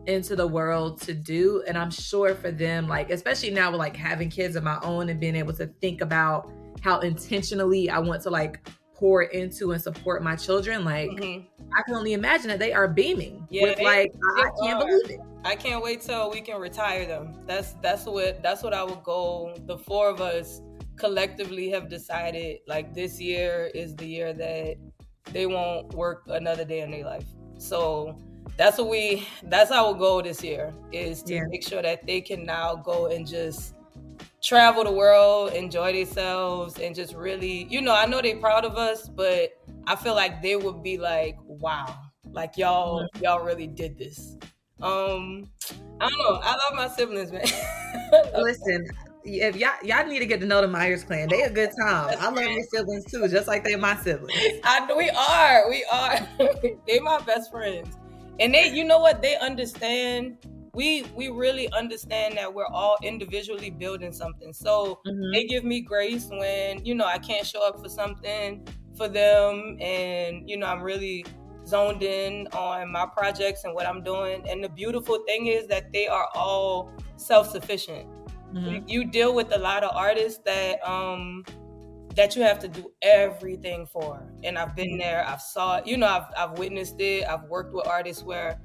into 0.10 0.36
the 0.36 0.48
world 0.48 1.00
to 1.00 1.13
do 1.13 1.63
and 1.67 1.78
i'm 1.78 1.91
sure 1.91 2.36
for 2.36 2.52
them 2.52 2.88
like 2.88 3.10
especially 3.10 3.52
now 3.52 3.72
with 3.72 3.80
like 3.80 3.95
having 3.95 4.30
kids 4.30 4.56
of 4.56 4.63
my 4.63 4.80
own 4.84 5.10
and 5.10 5.19
being 5.19 5.36
able 5.36 5.54
to 5.54 5.67
think 5.80 6.02
about 6.02 6.50
how 6.82 7.00
intentionally 7.00 7.89
I 7.89 8.00
want 8.00 8.22
to 8.24 8.30
like 8.30 8.67
pour 8.93 9.24
into 9.24 9.72
and 9.72 9.82
support 9.82 10.24
my 10.24 10.36
children, 10.36 10.84
like 10.84 11.10
mm-hmm. 11.10 11.63
I 11.74 11.82
can 11.84 11.95
only 11.95 12.13
imagine 12.13 12.50
that 12.50 12.60
they 12.60 12.74
are 12.74 12.88
beaming. 12.88 13.48
Yeah, 13.50 13.69
with, 13.69 13.82
like 13.82 14.12
I, 14.38 14.41
I 14.41 14.65
can't 14.65 14.80
believe 14.80 15.10
it. 15.10 15.19
I 15.45 15.56
can't 15.56 15.82
wait 15.82 16.02
till 16.02 16.30
we 16.32 16.41
can 16.41 16.60
retire 16.60 17.06
them. 17.06 17.41
That's 17.45 17.74
that's 17.82 18.06
what 18.06 18.41
that's 18.43 18.63
what 18.63 18.74
our 18.74 18.95
goal. 19.04 19.58
The 19.65 19.78
four 19.78 20.10
of 20.10 20.22
us 20.22 20.62
collectively 20.98 21.69
have 21.69 21.89
decided 21.89 22.60
like 22.67 22.93
this 22.93 23.22
year 23.22 23.72
is 23.74 23.95
the 23.95 24.06
year 24.06 24.34
that 24.34 24.76
they 25.32 25.45
won't 25.45 25.93
work 25.93 26.24
another 26.28 26.65
day 26.65 26.82
in 26.82 26.91
their 26.91 27.06
life. 27.06 27.26
So 27.58 28.17
that's 28.60 28.78
what 28.78 28.89
we 28.89 29.26
that's 29.43 29.72
our 29.72 29.93
goal 29.93 30.22
this 30.22 30.43
year 30.43 30.74
is 30.91 31.24
to 31.24 31.36
yeah. 31.36 31.45
make 31.50 31.65
sure 31.65 31.82
that 31.82 32.06
they 32.06 32.19
can 32.19 32.43
now 32.45 32.76
go 32.76 33.06
and 33.06 33.26
just 33.26 33.74
travel 34.43 34.84
the 34.84 34.91
world, 34.91 35.54
enjoy 35.54 35.93
themselves, 35.93 36.78
and 36.78 36.93
just 36.93 37.13
really, 37.15 37.67
you 37.69 37.82
know, 37.82 37.95
I 37.95 38.06
know 38.06 38.22
they're 38.22 38.36
proud 38.36 38.65
of 38.65 38.76
us, 38.76 39.08
but 39.08 39.52
I 39.88 39.95
feel 39.95 40.13
like 40.13 40.41
they 40.41 40.58
would 40.58 40.84
be 40.84 40.98
like, 40.98 41.38
wow, 41.45 41.98
like 42.32 42.58
y'all, 42.58 43.04
mm-hmm. 43.04 43.24
y'all 43.24 43.45
really 43.45 43.67
did 43.67 43.98
this. 43.98 44.36
Um, 44.82 45.50
I 46.02 46.10
don't 46.10 46.19
know. 46.19 46.41
I 46.43 46.52
love 46.52 46.74
my 46.76 46.89
siblings, 46.89 47.32
man. 47.32 47.45
Listen, 48.38 48.86
if 49.24 49.56
y'all 49.56 49.72
y'all 49.84 50.06
need 50.06 50.19
to 50.19 50.26
get 50.26 50.39
to 50.41 50.45
know 50.45 50.62
the 50.62 50.67
Meyers 50.67 51.04
clan. 51.04 51.30
They 51.30 51.43
a 51.43 51.50
good 51.50 51.72
time. 51.86 52.15
I 52.19 52.26
love 52.26 52.36
my 52.36 52.62
siblings 52.74 53.06
too, 53.06 53.26
just 53.30 53.48
like 53.48 53.63
they're 53.63 53.78
my 53.78 53.95
siblings. 53.98 54.34
I 54.63 54.86
we 54.98 55.10
are, 55.10 55.69
we 55.69 55.86
are. 55.91 56.19
they 56.88 57.00
my 57.00 57.19
best 57.22 57.52
friends, 57.52 57.95
and 58.39 58.54
they, 58.54 58.69
you 58.71 58.84
know 58.84 58.99
what? 58.99 59.21
They 59.21 59.38
understand 59.38 60.38
we 60.73 61.04
we 61.15 61.30
really 61.30 61.71
understand 61.73 62.38
that 62.38 62.54
we're 62.54 62.67
all 62.67 62.97
individually 63.04 63.69
building 63.69 64.12
something. 64.12 64.54
So 64.54 64.99
mm-hmm. 65.06 65.32
they 65.34 65.45
give 65.45 65.63
me 65.63 65.82
grace 65.82 66.28
when 66.30 66.86
you 66.86 66.95
know 66.95 67.06
I 67.06 67.17
can't 67.17 67.45
show 67.45 67.67
up 67.67 67.82
for 67.82 67.89
something 67.89 68.67
for 68.95 69.08
them, 69.08 69.78
and 69.82 70.49
you 70.49 70.58
know 70.58 70.67
I'm 70.67 70.82
really 70.82 71.25
zoned 71.67 72.02
in 72.02 72.47
on 72.54 72.91
my 72.91 73.06
projects 73.06 73.63
and 73.63 73.73
what 73.73 73.88
I'm 73.88 74.04
doing. 74.04 74.47
And 74.49 74.63
the 74.63 74.69
beautiful 74.69 75.19
thing 75.25 75.47
is 75.47 75.67
that 75.67 75.91
they 75.91 76.08
are 76.08 76.28
all 76.36 76.91
self 77.17 77.49
sufficient. 77.49 78.08
Mm-hmm. 78.54 78.88
You, 78.88 79.06
deal 79.06 79.36
with 79.36 79.54
a 79.54 79.60
lot 79.60 79.84
of 79.84 79.95
artists 79.95 80.39
that 80.45 80.80
um 80.88 81.43
that 82.15 82.36
you 82.36 82.41
have 82.41 82.60
to 82.60 82.67
do 82.67 82.91
everything 83.02 83.86
for. 83.86 84.22
And 84.43 84.58
I've 84.58 84.76
been 84.76 84.89
mm-hmm. 84.89 85.00
there, 85.00 85.26
I've 85.28 85.41
saw 85.41 85.78
it, 85.78 85.88
you 85.88 85.98
know, 85.98 86.08
I've 86.08 86.26
I've 86.38 86.58
witnessed 86.58 87.00
it. 87.00 87.26
I've 87.28 87.43
worked 87.43 87.74
with 87.74 87.88
artists 87.88 88.24
where 88.24 88.60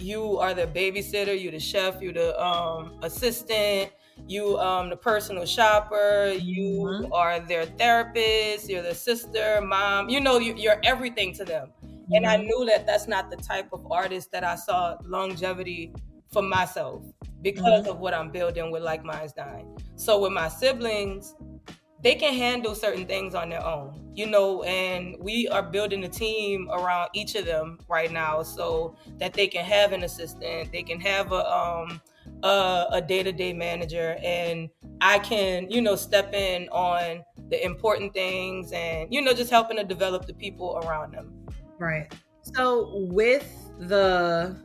you 0.00 0.38
are 0.38 0.54
the 0.54 0.66
babysitter, 0.66 1.38
you 1.38 1.50
the 1.50 1.60
chef, 1.60 2.00
you 2.00 2.12
the 2.12 2.40
um, 2.42 2.98
assistant, 3.02 3.90
you 4.26 4.58
um 4.58 4.90
the 4.90 4.96
personal 4.96 5.44
shopper, 5.44 6.34
you 6.40 6.80
mm-hmm. 6.80 7.12
are 7.12 7.40
their 7.40 7.66
therapist, 7.66 8.68
you're 8.68 8.82
the 8.82 8.94
sister, 8.94 9.60
mom. 9.60 10.08
You 10.08 10.20
know, 10.20 10.38
you, 10.38 10.68
are 10.70 10.80
everything 10.84 11.32
to 11.34 11.44
them. 11.44 11.70
Mm-hmm. 11.84 12.14
And 12.14 12.26
I 12.26 12.36
mm-hmm. 12.36 12.46
knew 12.46 12.66
that 12.66 12.86
that's 12.86 13.08
not 13.08 13.30
the 13.30 13.36
type 13.36 13.68
of 13.72 13.90
artist 13.90 14.30
that 14.32 14.44
I 14.44 14.56
saw 14.56 14.96
longevity 15.04 15.92
for 16.32 16.42
myself 16.42 17.04
because 17.42 17.82
mm-hmm. 17.82 17.90
of 17.90 17.98
what 17.98 18.14
I'm 18.14 18.30
building 18.30 18.70
with 18.70 18.82
Like 18.82 19.04
Minds 19.04 19.32
Dine. 19.32 19.76
So 19.96 20.20
with 20.20 20.32
my 20.32 20.48
siblings, 20.48 21.34
they 22.04 22.14
can 22.14 22.34
handle 22.34 22.74
certain 22.74 23.06
things 23.06 23.34
on 23.34 23.48
their 23.48 23.64
own, 23.64 24.12
you 24.14 24.26
know, 24.26 24.62
and 24.64 25.16
we 25.18 25.48
are 25.48 25.62
building 25.62 26.04
a 26.04 26.08
team 26.08 26.68
around 26.70 27.08
each 27.14 27.34
of 27.34 27.46
them 27.46 27.78
right 27.88 28.12
now 28.12 28.42
so 28.42 28.94
that 29.18 29.32
they 29.32 29.48
can 29.48 29.64
have 29.64 29.92
an 29.92 30.04
assistant, 30.04 30.70
they 30.70 30.82
can 30.82 31.00
have 31.00 31.32
a 31.32 31.50
um 31.50 32.00
a, 32.42 32.86
a 32.92 33.02
day-to-day 33.02 33.52
manager 33.54 34.16
and 34.22 34.68
I 35.00 35.18
can, 35.18 35.70
you 35.70 35.80
know, 35.80 35.96
step 35.96 36.32
in 36.34 36.68
on 36.68 37.24
the 37.50 37.64
important 37.64 38.12
things 38.14 38.72
and 38.72 39.12
you 39.12 39.20
know 39.20 39.32
just 39.32 39.50
helping 39.50 39.76
to 39.76 39.84
develop 39.84 40.26
the 40.26 40.34
people 40.34 40.80
around 40.84 41.14
them. 41.14 41.46
Right. 41.78 42.12
So 42.42 42.90
with 43.10 43.50
the 43.78 44.56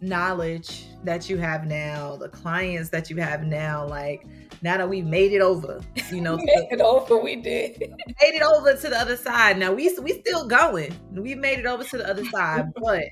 knowledge 0.00 0.86
that 1.04 1.28
you 1.28 1.36
have 1.38 1.66
now, 1.66 2.16
the 2.16 2.28
clients 2.28 2.88
that 2.90 3.10
you 3.10 3.16
have 3.16 3.44
now, 3.44 3.86
like 3.86 4.26
now 4.62 4.76
that 4.76 4.88
we've 4.88 5.06
made 5.06 5.32
it 5.32 5.40
over, 5.40 5.80
you 6.10 6.20
know, 6.20 6.36
made 6.38 6.68
it 6.70 6.80
over, 6.80 7.16
we 7.16 7.36
did 7.36 7.78
made 8.20 8.34
it 8.34 8.42
over 8.42 8.74
to 8.74 8.88
the 8.88 8.98
other 8.98 9.16
side. 9.16 9.58
Now 9.58 9.72
we 9.72 9.96
we 10.00 10.20
still 10.20 10.46
going. 10.46 10.94
We 11.12 11.34
made 11.34 11.58
it 11.58 11.66
over 11.66 11.84
to 11.84 11.98
the 11.98 12.08
other 12.08 12.24
side, 12.26 12.72
but 12.82 13.04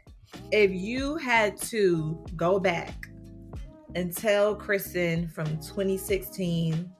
if 0.53 0.71
you 0.71 1.17
had 1.17 1.57
to 1.63 2.25
go 2.37 2.59
back 2.59 3.07
and 3.95 4.15
tell 4.15 4.55
Kristin 4.55 5.31
from 5.31 5.47
2016, 5.59 6.91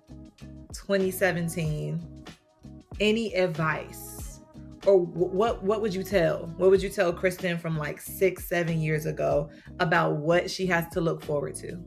2017, 0.73 2.25
any 3.01 3.35
advice 3.35 4.06
Oh, 4.87 4.93
or 4.93 4.99
what 5.01 5.63
what 5.63 5.83
would 5.83 5.95
you 5.95 6.03
tell 6.03 6.47
what 6.57 6.71
would 6.71 6.83
you 6.83 6.89
tell 6.89 7.13
kristin 7.13 7.59
from 7.59 7.77
like 7.77 8.01
six 8.01 8.49
seven 8.49 8.81
years 8.81 9.07
ago 9.07 9.51
about 9.81 10.17
what 10.17 10.49
she 10.49 10.67
has 10.67 10.89
to 10.91 11.01
look 11.01 11.25
forward 11.25 11.57
to 11.57 11.85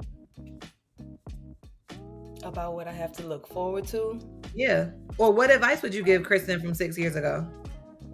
about 2.50 2.74
what 2.74 2.88
I 2.88 2.92
have 2.92 3.14
to 3.14 3.26
look 3.26 3.48
forward 3.48 3.88
to. 3.88 4.20
Yeah. 4.54 4.90
Or 5.18 5.32
what 5.32 5.52
advice 5.52 5.82
would 5.82 5.94
you 5.94 6.04
give 6.04 6.24
Kristin 6.24 6.62
from 6.62 6.74
six 6.74 6.98
years 6.98 7.16
ago? 7.16 7.48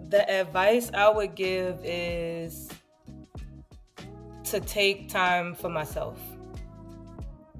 The 0.08 0.28
advice 0.30 0.90
I 0.94 1.08
would 1.08 1.34
give 1.34 1.80
is 1.82 2.68
to 4.44 4.60
take 4.60 5.08
time 5.08 5.54
for 5.54 5.68
myself. 5.68 6.20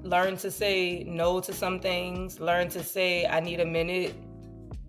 Learn 0.01 0.37
to 0.37 0.51
say 0.51 1.03
no 1.05 1.41
to 1.41 1.51
some 1.51 1.79
things, 1.79 2.39
learn 2.39 2.69
to 2.69 2.83
say 2.83 3.25
I 3.25 3.41
need 3.41 3.59
a 3.59 3.65
minute, 3.65 4.13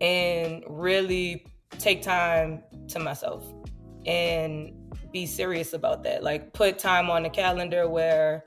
and 0.01 0.63
really 0.69 1.45
take 1.79 2.03
time 2.03 2.63
to 2.89 2.99
myself 2.99 3.45
and 4.07 4.73
be 5.13 5.27
serious 5.27 5.73
about 5.73 6.03
that. 6.05 6.23
Like, 6.23 6.53
put 6.53 6.79
time 6.79 7.11
on 7.11 7.23
the 7.23 7.31
calendar 7.31 7.89
where 7.89 8.45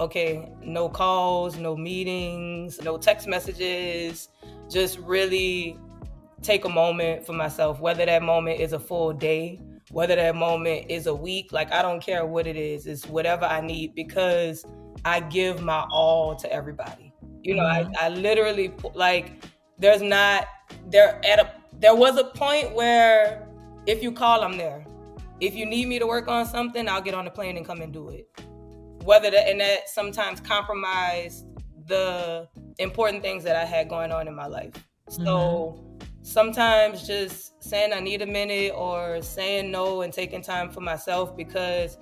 okay, 0.00 0.52
no 0.62 0.88
calls, 0.88 1.56
no 1.56 1.76
meetings, 1.76 2.82
no 2.82 2.98
text 2.98 3.26
messages, 3.26 4.28
just 4.68 4.98
really 4.98 5.78
take 6.42 6.64
a 6.64 6.68
moment 6.68 7.24
for 7.24 7.32
myself, 7.32 7.80
whether 7.80 8.04
that 8.04 8.22
moment 8.22 8.60
is 8.60 8.72
a 8.72 8.78
full 8.78 9.12
day, 9.12 9.60
whether 9.90 10.14
that 10.16 10.36
moment 10.36 10.86
is 10.90 11.06
a 11.06 11.14
week, 11.14 11.52
like 11.52 11.72
I 11.72 11.82
don't 11.82 12.02
care 12.02 12.26
what 12.26 12.46
it 12.46 12.56
is, 12.56 12.86
it's 12.86 13.06
whatever 13.06 13.46
I 13.46 13.60
need 13.60 13.94
because 13.94 14.64
I 15.04 15.20
give 15.20 15.62
my 15.62 15.86
all 15.90 16.36
to 16.36 16.52
everybody. 16.52 17.12
You 17.42 17.54
know, 17.54 17.62
mm-hmm. 17.62 17.92
I, 17.98 18.06
I 18.06 18.08
literally 18.08 18.74
like 18.94 19.44
there's 19.78 20.02
not 20.02 20.46
there 20.88 21.20
at 21.24 21.38
a 21.38 21.52
there 21.78 21.94
was 21.94 22.18
a 22.18 22.24
point 22.24 22.74
where 22.74 23.48
if 23.86 24.02
you 24.02 24.12
call, 24.12 24.42
I'm 24.42 24.56
there. 24.56 24.86
If 25.40 25.54
you 25.54 25.66
need 25.66 25.86
me 25.88 25.98
to 25.98 26.06
work 26.06 26.28
on 26.28 26.46
something, 26.46 26.88
I'll 26.88 27.02
get 27.02 27.14
on 27.14 27.24
the 27.24 27.30
plane 27.30 27.56
and 27.56 27.66
come 27.66 27.80
and 27.80 27.92
do 27.92 28.08
it 28.08 28.28
whether 29.06 29.30
that 29.30 29.48
and 29.48 29.60
that 29.60 29.88
sometimes 29.88 30.40
compromised 30.40 31.46
the 31.86 32.48
important 32.78 33.22
things 33.22 33.44
that 33.44 33.56
I 33.56 33.64
had 33.64 33.88
going 33.88 34.10
on 34.10 34.26
in 34.26 34.34
my 34.34 34.46
life. 34.46 34.72
So 35.08 35.22
mm-hmm. 35.22 36.04
sometimes 36.22 37.06
just 37.06 37.62
saying 37.62 37.92
I 37.92 38.00
need 38.00 38.20
a 38.20 38.26
minute 38.26 38.72
or 38.74 39.22
saying 39.22 39.70
no 39.70 40.02
and 40.02 40.12
taking 40.12 40.42
time 40.42 40.70
for 40.70 40.80
myself 40.80 41.36
because 41.36 41.96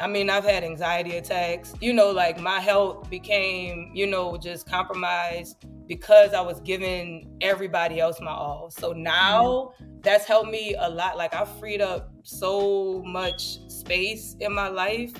I 0.00 0.06
mean, 0.06 0.30
I've 0.30 0.44
had 0.44 0.62
anxiety 0.62 1.16
attacks. 1.16 1.74
You 1.80 1.92
know, 1.92 2.10
like 2.10 2.40
my 2.40 2.60
health 2.60 3.10
became, 3.10 3.90
you 3.94 4.06
know, 4.06 4.36
just 4.36 4.68
compromised 4.68 5.64
because 5.88 6.34
I 6.34 6.40
was 6.40 6.60
giving 6.60 7.36
everybody 7.40 7.98
else 7.98 8.20
my 8.20 8.30
all. 8.30 8.70
So 8.70 8.92
now 8.92 9.72
mm-hmm. 9.82 10.00
that's 10.02 10.24
helped 10.24 10.50
me 10.50 10.76
a 10.78 10.88
lot. 10.88 11.16
Like 11.16 11.34
I've 11.34 11.48
freed 11.58 11.80
up 11.80 12.12
so 12.22 13.02
much 13.04 13.68
space 13.68 14.36
in 14.38 14.52
my 14.52 14.68
life. 14.68 15.12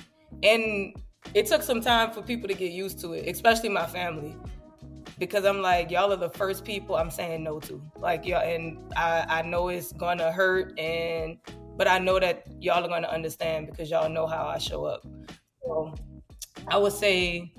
And 0.43 0.95
it 1.33 1.47
took 1.47 1.63
some 1.63 1.81
time 1.81 2.11
for 2.11 2.21
people 2.21 2.47
to 2.47 2.53
get 2.53 2.71
used 2.71 2.99
to 2.99 3.13
it, 3.13 3.27
especially 3.27 3.69
my 3.69 3.85
family. 3.85 4.37
Because 5.17 5.43
I'm 5.43 5.61
like, 5.61 5.91
y'all 5.91 6.13
are 6.13 6.15
the 6.15 6.29
first 6.29 6.63
people 6.63 6.95
I'm 6.95 7.11
saying 7.11 7.43
no 7.43 7.59
to. 7.61 7.81
Like, 7.97 8.25
y'all, 8.25 8.41
and 8.41 8.79
I, 8.95 9.25
I 9.27 9.41
know 9.41 9.67
it's 9.67 9.91
gonna 9.91 10.31
hurt 10.31 10.79
and 10.79 11.37
but 11.79 11.87
I 11.87 11.97
know 11.97 12.19
that 12.19 12.45
y'all 12.59 12.83
are 12.83 12.89
gonna 12.89 13.07
understand 13.07 13.67
because 13.67 13.89
y'all 13.89 14.09
know 14.09 14.27
how 14.27 14.45
I 14.45 14.57
show 14.57 14.83
up. 14.83 15.01
So 15.63 15.95
I 16.67 16.77
would 16.77 16.91
say 16.91 17.53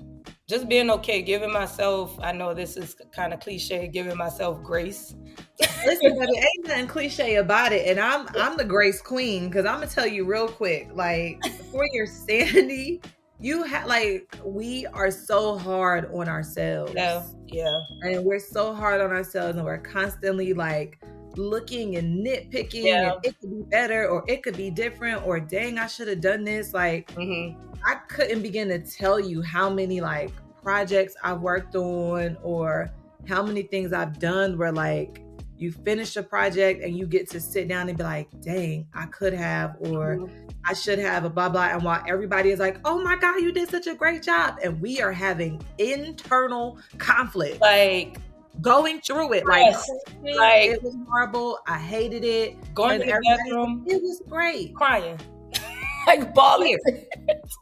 just 0.47 0.69
being 0.69 0.91
okay, 0.91 1.23
giving 1.23 1.51
myself, 1.51 2.19
I 2.21 2.31
know 2.31 2.53
this 2.53 2.77
is 2.77 2.95
kind 3.15 3.33
of 3.33 3.39
cliche, 3.39 3.87
giving 3.87 4.15
myself 4.15 4.61
grace. 4.61 5.15
Listen, 5.59 6.19
but 6.19 6.29
it 6.29 6.37
ain't 6.37 6.67
nothing 6.67 6.87
cliche 6.87 7.37
about 7.37 7.71
it. 7.71 7.87
And 7.87 7.99
I'm 7.99 8.27
I'm 8.35 8.57
the 8.57 8.63
grace 8.63 9.01
queen 9.01 9.49
because 9.49 9.65
I'm 9.65 9.79
gonna 9.79 9.87
tell 9.87 10.05
you 10.05 10.23
real 10.23 10.47
quick, 10.47 10.89
like 10.93 11.43
for 11.71 11.83
your 11.91 12.05
sanity, 12.05 13.01
you 13.39 13.63
have 13.63 13.87
like 13.87 14.37
we 14.45 14.85
are 14.93 15.09
so 15.09 15.57
hard 15.57 16.13
on 16.13 16.29
ourselves. 16.29 16.93
Yeah, 16.95 17.23
yeah. 17.47 17.79
And 18.03 18.23
we're 18.23 18.37
so 18.37 18.75
hard 18.75 19.01
on 19.01 19.09
ourselves 19.09 19.57
and 19.57 19.65
we're 19.65 19.79
constantly 19.79 20.53
like 20.53 21.01
looking 21.37 21.95
and 21.97 22.25
nitpicking 22.25 22.83
Yeah. 22.83 23.13
and 23.13 23.25
it 23.25 23.39
could 23.39 23.51
be 23.51 23.63
better 23.69 24.07
or 24.07 24.23
it 24.27 24.43
could 24.43 24.57
be 24.57 24.69
different 24.69 25.25
or 25.25 25.39
dang 25.39 25.77
i 25.79 25.87
should 25.87 26.07
have 26.07 26.21
done 26.21 26.43
this 26.43 26.73
like 26.73 27.09
hmm 27.11 27.49
i 27.85 27.95
couldn't 28.09 28.41
begin 28.41 28.67
to 28.69 28.79
tell 28.79 29.19
you 29.19 29.41
how 29.41 29.69
many 29.69 30.01
like 30.01 30.31
projects 30.61 31.15
i've 31.23 31.41
worked 31.41 31.75
on 31.75 32.37
or 32.43 32.89
how 33.27 33.41
many 33.43 33.63
things 33.63 33.93
i've 33.93 34.19
done 34.19 34.57
where 34.57 34.71
like 34.71 35.23
you 35.57 35.71
finish 35.71 36.15
a 36.17 36.23
project 36.23 36.83
and 36.83 36.97
you 36.97 37.05
get 37.07 37.29
to 37.29 37.39
sit 37.39 37.67
down 37.67 37.87
and 37.87 37.97
be 37.97 38.03
like 38.03 38.27
dang 38.41 38.85
i 38.93 39.05
could 39.07 39.33
have 39.33 39.75
or 39.79 40.17
Mm-hmm. 40.17 40.47
i 40.65 40.73
should 40.73 40.99
have 40.99 41.23
a 41.25 41.29
blah 41.29 41.49
blah 41.49 41.69
and 41.69 41.81
while 41.83 42.03
everybody 42.07 42.49
is 42.51 42.59
like 42.59 42.77
oh 42.85 43.01
my 43.01 43.15
god 43.15 43.39
you 43.41 43.51
did 43.51 43.69
such 43.69 43.87
a 43.87 43.95
great 43.95 44.21
job 44.21 44.57
and 44.63 44.79
we 44.81 45.01
are 45.01 45.11
having 45.11 45.61
internal 45.79 46.77
conflict 46.97 47.59
Like, 47.61 48.17
going 48.61 49.01
through 49.01 49.33
it. 49.33 49.45
Like 49.45 49.65
Yes. 49.65 49.89
Like- 50.23 50.69
it 50.71 50.83
was 50.83 50.95
horrible. 51.09 51.59
I 51.67 51.77
hated 51.79 52.23
it. 52.23 52.55
going 52.73 52.99
to 52.99 53.05
the 53.05 53.21
bathroom, 53.27 53.83
it 53.87 54.01
was 54.01 54.21
great. 54.29 54.73
Crying, 54.75 55.19
like 56.07 56.33
bawling. 56.33 56.77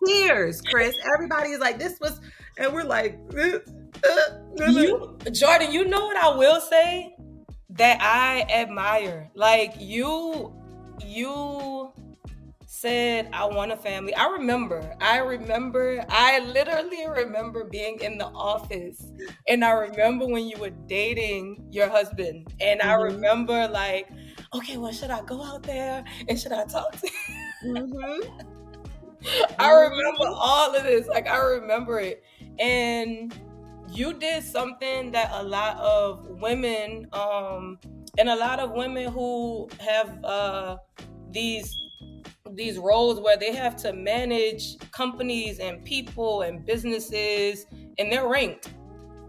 tears. 0.05 0.61
Chris. 0.61 0.95
Everybody 1.15 1.51
is 1.51 1.59
like 1.59 1.79
this 1.79 1.99
was 1.99 2.19
and 2.57 2.73
we're 2.73 2.83
like 2.83 3.17
uh, 3.37 3.59
uh, 4.07 4.65
You, 4.69 5.17
Jordan, 5.31 5.71
you 5.71 5.85
know 5.85 6.05
what 6.05 6.17
I 6.17 6.35
will 6.35 6.59
say? 6.59 7.15
That 7.71 7.99
I 8.01 8.41
admire. 8.51 9.29
Like 9.35 9.73
you, 9.79 10.53
you 11.05 11.91
said 12.81 13.29
I 13.33 13.45
want 13.45 13.71
a 13.71 13.77
family. 13.77 14.13
I 14.15 14.27
remember. 14.29 14.95
I 15.01 15.17
remember. 15.19 16.03
I 16.09 16.39
literally 16.39 17.07
remember 17.07 17.65
being 17.65 17.99
in 18.01 18.17
the 18.17 18.27
office, 18.27 19.11
and 19.47 19.63
I 19.65 19.71
remember 19.71 20.27
when 20.27 20.45
you 20.47 20.57
were 20.59 20.71
dating 20.87 21.67
your 21.71 21.89
husband, 21.89 22.47
and 22.59 22.81
I 22.81 22.93
Mhm. 22.93 23.03
remember 23.13 23.67
like, 23.67 24.09
okay, 24.53 24.77
well, 24.77 24.91
should 24.91 25.11
I 25.11 25.21
go 25.23 25.43
out 25.43 25.63
there 25.63 26.03
and 26.27 26.39
should 26.39 26.51
I 26.53 26.65
talk 26.65 26.91
to? 27.01 27.09
Mhm. 27.63 28.19
I 29.59 29.71
remember 29.71 30.25
all 30.27 30.75
of 30.75 30.83
this. 30.83 31.07
Like 31.07 31.27
I 31.27 31.37
remember 31.39 31.99
it. 31.99 32.23
And 32.59 33.33
you 33.87 34.13
did 34.13 34.43
something 34.43 35.11
that 35.11 35.29
a 35.33 35.43
lot 35.43 35.77
of 35.77 36.25
women, 36.27 37.07
um, 37.13 37.79
and 38.17 38.29
a 38.29 38.35
lot 38.35 38.59
of 38.59 38.71
women 38.71 39.11
who 39.11 39.69
have 39.79 40.23
uh 40.23 40.77
these 41.31 41.79
these 42.55 42.77
roles 42.77 43.19
where 43.19 43.37
they 43.37 43.53
have 43.53 43.75
to 43.77 43.93
manage 43.93 44.77
companies 44.91 45.59
and 45.59 45.83
people 45.83 46.41
and 46.41 46.65
businesses 46.65 47.65
and 47.97 48.11
they're 48.11 48.27
ranked. 48.27 48.69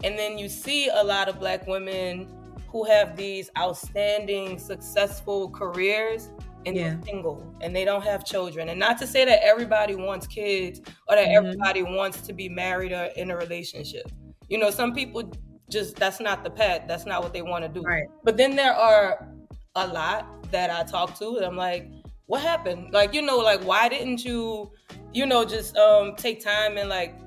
And 0.03 0.17
then 0.17 0.37
you 0.37 0.49
see 0.49 0.89
a 0.89 1.03
lot 1.03 1.29
of 1.29 1.39
black 1.39 1.67
women 1.67 2.27
who 2.69 2.83
have 2.85 3.15
these 3.15 3.49
outstanding, 3.57 4.57
successful 4.57 5.49
careers 5.49 6.29
and 6.65 6.75
Yeah. 6.75 6.89
they're 6.95 7.01
single 7.03 7.55
and 7.61 7.75
they 7.75 7.85
don't 7.85 8.03
have 8.03 8.23
children. 8.25 8.69
And 8.69 8.79
not 8.79 8.97
to 8.99 9.07
say 9.07 9.25
that 9.25 9.43
everybody 9.43 9.95
wants 9.95 10.25
kids 10.27 10.79
or 11.09 11.15
that 11.15 11.27
Mhm. 11.27 11.35
everybody 11.35 11.83
wants 11.83 12.21
to 12.21 12.33
be 12.33 12.49
married 12.49 12.91
or 12.93 13.05
in 13.15 13.31
a 13.31 13.37
relationship. 13.37 14.09
You 14.47 14.57
know, 14.57 14.69
some 14.69 14.93
people 14.93 15.23
just 15.69 15.95
that's 15.95 16.19
not 16.19 16.43
the 16.43 16.49
path. 16.49 16.83
That's 16.87 17.05
not 17.05 17.23
what 17.23 17.33
they 17.33 17.41
want 17.41 17.63
to 17.63 17.69
do. 17.69 17.81
right 17.81 18.03
But 18.23 18.37
then 18.37 18.55
there 18.55 18.73
are 18.73 19.27
a 19.75 19.87
lot 19.87 20.51
that 20.51 20.69
I 20.69 20.83
talk 20.83 21.17
to 21.19 21.37
and 21.37 21.45
I'm 21.45 21.55
like, 21.55 21.89
what 22.31 22.41
happened? 22.41 22.93
Like, 22.93 23.13
you 23.13 23.21
know, 23.21 23.39
like 23.39 23.61
why 23.63 23.89
didn't 23.89 24.23
you, 24.23 24.71
you 25.11 25.25
know, 25.25 25.43
just 25.43 25.75
um 25.75 26.15
take 26.15 26.41
time 26.41 26.77
and 26.77 26.87
like 26.87 27.19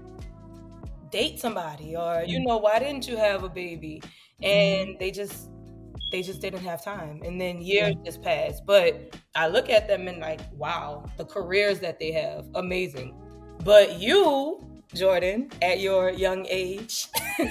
date 1.11 1.39
somebody 1.39 1.95
or 1.95 2.25
you 2.27 2.41
know, 2.41 2.57
why 2.57 2.79
didn't 2.79 3.07
you 3.07 3.19
have 3.19 3.45
a 3.45 3.51
baby? 3.51 4.03
And 4.43 4.99
they 4.99 5.11
just 5.11 5.51
they 6.11 6.23
just 6.23 6.41
didn't 6.41 6.63
have 6.63 6.83
time. 6.83 7.21
And 7.23 7.39
then 7.39 7.61
years 7.61 7.97
just 8.03 8.23
passed. 8.23 8.65
But 8.65 9.15
I 9.35 9.49
look 9.49 9.69
at 9.69 9.89
them 9.89 10.09
and 10.09 10.21
like, 10.21 10.41
wow, 10.55 11.05
the 11.19 11.27
careers 11.27 11.81
that 11.81 11.99
they 11.99 12.11
have, 12.13 12.47
amazing. 12.55 13.15
But 13.63 14.01
you, 14.01 14.59
Jordan, 14.95 15.51
at 15.61 15.81
your 15.81 16.09
young 16.09 16.47
age, 16.49 17.09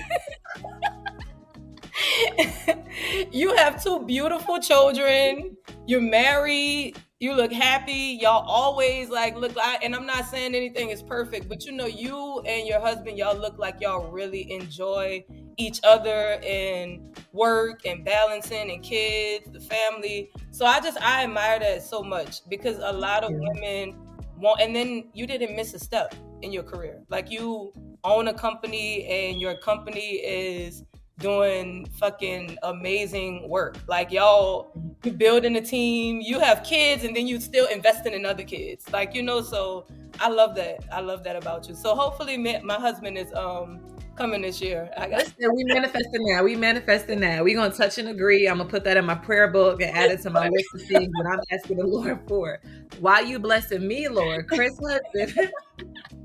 you 3.32 3.56
have 3.58 3.84
two 3.84 4.04
beautiful 4.08 4.60
children. 4.60 5.56
You're 5.86 6.02
married. 6.02 6.98
You 7.24 7.34
look 7.34 7.54
happy. 7.54 8.20
Y'all 8.22 8.46
always 8.46 9.08
like 9.08 9.38
look 9.38 9.56
like, 9.56 9.82
and 9.82 9.96
I'm 9.96 10.06
not 10.06 10.26
saying 10.26 10.56
anything 10.56 10.90
is 10.90 11.02
perfect, 11.02 11.48
but 11.48 11.66
you 11.66 11.72
know, 11.72 11.86
you 11.86 12.42
and 12.46 12.68
your 12.68 12.82
husband, 12.82 13.18
y'all 13.18 13.38
look 13.38 13.58
like 13.58 13.80
y'all 13.80 14.12
really 14.12 14.52
enjoy 14.52 15.24
each 15.56 15.80
other 15.86 16.38
and 16.44 17.18
work 17.32 17.86
and 17.86 18.04
balancing 18.04 18.70
and 18.72 18.84
kids, 18.84 19.50
the 19.54 19.62
family. 19.62 20.32
So 20.52 20.66
I 20.66 20.82
just 20.82 21.00
I 21.00 21.24
admire 21.24 21.60
that 21.60 21.82
so 21.82 22.04
much 22.04 22.42
because 22.50 22.78
a 22.80 22.92
lot 22.92 23.24
of 23.24 23.32
women 23.32 23.96
want, 24.36 24.60
and 24.60 24.76
then 24.76 25.06
you 25.14 25.26
didn't 25.26 25.56
miss 25.56 25.74
a 25.74 25.80
step 25.80 26.14
in 26.42 26.52
your 26.52 26.64
career. 26.64 27.04
Like 27.08 27.32
you 27.32 27.72
own 28.04 28.28
a 28.28 28.34
company 28.34 29.06
and 29.06 29.40
your 29.40 29.56
company 29.56 30.16
is 30.18 30.84
doing 31.20 31.86
fucking 32.00 32.58
amazing 32.64 33.48
work. 33.48 33.78
Like 33.88 34.12
y'all 34.12 34.72
building 35.18 35.56
a 35.56 35.62
team, 35.62 36.22
you 36.22 36.40
have 36.40 36.64
kids 36.64 37.04
and 37.04 37.16
then 37.16 37.28
you 37.28 37.40
still 37.40 37.68
investing 37.68 38.14
in 38.14 38.26
other 38.26 38.44
kids. 38.44 38.92
Like, 38.92 39.14
you 39.14 39.24
know, 39.24 39.42
so 39.42 39.86
I 40.20 40.30
love 40.30 40.56
that. 40.56 40.84
I 40.92 41.02
love 41.02 41.24
that 41.24 41.36
about 41.36 41.68
you. 41.68 41.76
So 41.76 41.96
hopefully 41.96 42.38
my, 42.38 42.62
my 42.64 42.76
husband 42.76 43.18
is 43.18 43.34
um 43.34 43.80
coming 44.16 44.42
this 44.42 44.62
year. 44.62 44.92
I 44.98 45.10
got 45.10 45.20
Listen, 45.20 45.56
we 45.56 45.64
manifesting 45.66 46.24
that. 46.26 46.44
We 46.44 46.56
manifesting 46.56 47.20
that. 47.22 47.44
We 47.44 47.54
gonna 47.54 47.74
touch 47.74 47.98
and 47.98 48.10
agree. 48.10 48.48
I'm 48.48 48.58
gonna 48.58 48.70
put 48.70 48.84
that 48.84 48.98
in 48.98 49.06
my 49.06 49.16
prayer 49.16 49.48
book 49.48 49.82
and 49.82 49.96
add 49.96 50.12
it 50.12 50.22
to 50.24 50.30
my 50.30 50.50
list 50.50 50.68
of 50.76 50.82
things 50.82 51.12
that 51.14 51.26
I'm 51.26 51.40
asking 51.58 51.78
the 51.78 51.88
Lord 51.88 52.20
for. 52.28 52.60
Why 53.00 53.22
you 53.22 53.40
blessing 53.40 53.88
me, 53.88 54.08
Lord? 54.08 54.48
Chris 54.48 54.80
Hudson. 54.80 55.50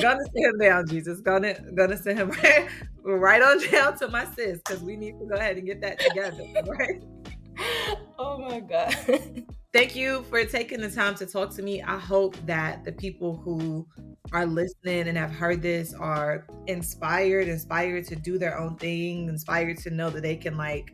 gonna 0.00 0.24
send 0.34 0.46
him 0.46 0.58
down, 0.58 0.86
Jesus. 0.86 1.20
Gonna 1.20 1.54
gonna 1.74 1.96
send 1.96 2.18
him 2.18 2.30
right, 2.42 2.68
right 3.04 3.42
on 3.42 3.60
down 3.70 3.98
to 3.98 4.08
my 4.08 4.24
sis 4.34 4.58
because 4.58 4.82
we 4.82 4.96
need 4.96 5.18
to 5.18 5.26
go 5.26 5.36
ahead 5.36 5.56
and 5.56 5.66
get 5.66 5.80
that 5.80 5.98
together. 6.00 6.44
Right. 6.66 7.02
Oh 8.18 8.38
my 8.38 8.60
god. 8.60 8.94
Thank 9.72 9.96
you 9.96 10.22
for 10.30 10.44
taking 10.44 10.80
the 10.80 10.90
time 10.90 11.16
to 11.16 11.26
talk 11.26 11.50
to 11.54 11.62
me. 11.62 11.82
I 11.82 11.98
hope 11.98 12.36
that 12.46 12.84
the 12.84 12.92
people 12.92 13.36
who 13.36 13.86
are 14.32 14.46
listening 14.46 15.08
and 15.08 15.18
have 15.18 15.32
heard 15.32 15.62
this 15.62 15.92
are 15.94 16.46
inspired, 16.68 17.48
inspired 17.48 18.06
to 18.06 18.16
do 18.16 18.38
their 18.38 18.58
own 18.58 18.76
thing, 18.76 19.28
inspired 19.28 19.78
to 19.78 19.90
know 19.90 20.10
that 20.10 20.22
they 20.22 20.36
can 20.36 20.56
like 20.56 20.92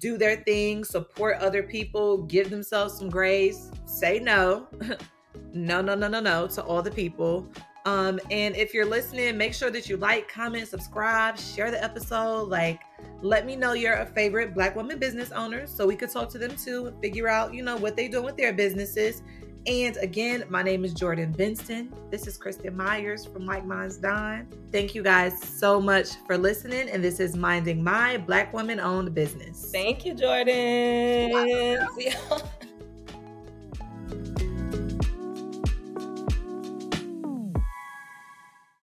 do 0.00 0.18
their 0.18 0.36
thing, 0.44 0.84
support 0.84 1.38
other 1.38 1.62
people, 1.62 2.22
give 2.24 2.50
themselves 2.50 2.98
some 2.98 3.08
grace, 3.08 3.70
say 3.86 4.18
no. 4.18 4.68
no, 5.52 5.80
no, 5.80 5.94
no, 5.94 6.08
no, 6.08 6.20
no 6.20 6.46
to 6.48 6.62
all 6.62 6.82
the 6.82 6.90
people. 6.90 7.50
Um, 7.88 8.20
and 8.30 8.54
if 8.54 8.74
you're 8.74 8.84
listening, 8.84 9.38
make 9.38 9.54
sure 9.54 9.70
that 9.70 9.88
you 9.88 9.96
like, 9.96 10.30
comment, 10.30 10.68
subscribe, 10.68 11.38
share 11.38 11.70
the 11.70 11.82
episode. 11.82 12.50
Like, 12.50 12.82
let 13.22 13.46
me 13.46 13.56
know 13.56 13.72
your 13.72 14.04
favorite 14.14 14.52
Black 14.52 14.76
woman 14.76 14.98
business 14.98 15.32
owners 15.32 15.70
so 15.70 15.86
we 15.86 15.96
could 15.96 16.10
talk 16.10 16.28
to 16.32 16.38
them 16.38 16.54
too 16.54 16.88
and 16.88 17.00
figure 17.00 17.28
out, 17.28 17.54
you 17.54 17.62
know, 17.62 17.78
what 17.78 17.96
they 17.96 18.06
doing 18.06 18.26
with 18.26 18.36
their 18.36 18.52
businesses. 18.52 19.22
And 19.66 19.96
again, 19.98 20.44
my 20.50 20.62
name 20.62 20.84
is 20.84 20.92
Jordan 20.92 21.32
Benson. 21.32 21.90
This 22.10 22.26
is 22.26 22.38
Kristin 22.38 22.74
Meyers 22.74 23.24
from 23.24 23.46
Like 23.46 23.64
Minds 23.64 23.96
Dine. 23.96 24.46
Thank 24.70 24.94
you 24.94 25.02
guys 25.02 25.42
so 25.42 25.80
much 25.80 26.08
for 26.26 26.36
listening. 26.36 26.90
And 26.90 27.02
this 27.02 27.20
is 27.20 27.36
Minding 27.36 27.82
My 27.82 28.18
Black 28.18 28.52
Woman 28.52 28.80
Owned 28.80 29.14
Business. 29.14 29.70
Thank 29.72 30.04
you, 30.04 30.12
Jordan. 30.12 31.86
See 31.96 32.10
y'all. 32.10 32.42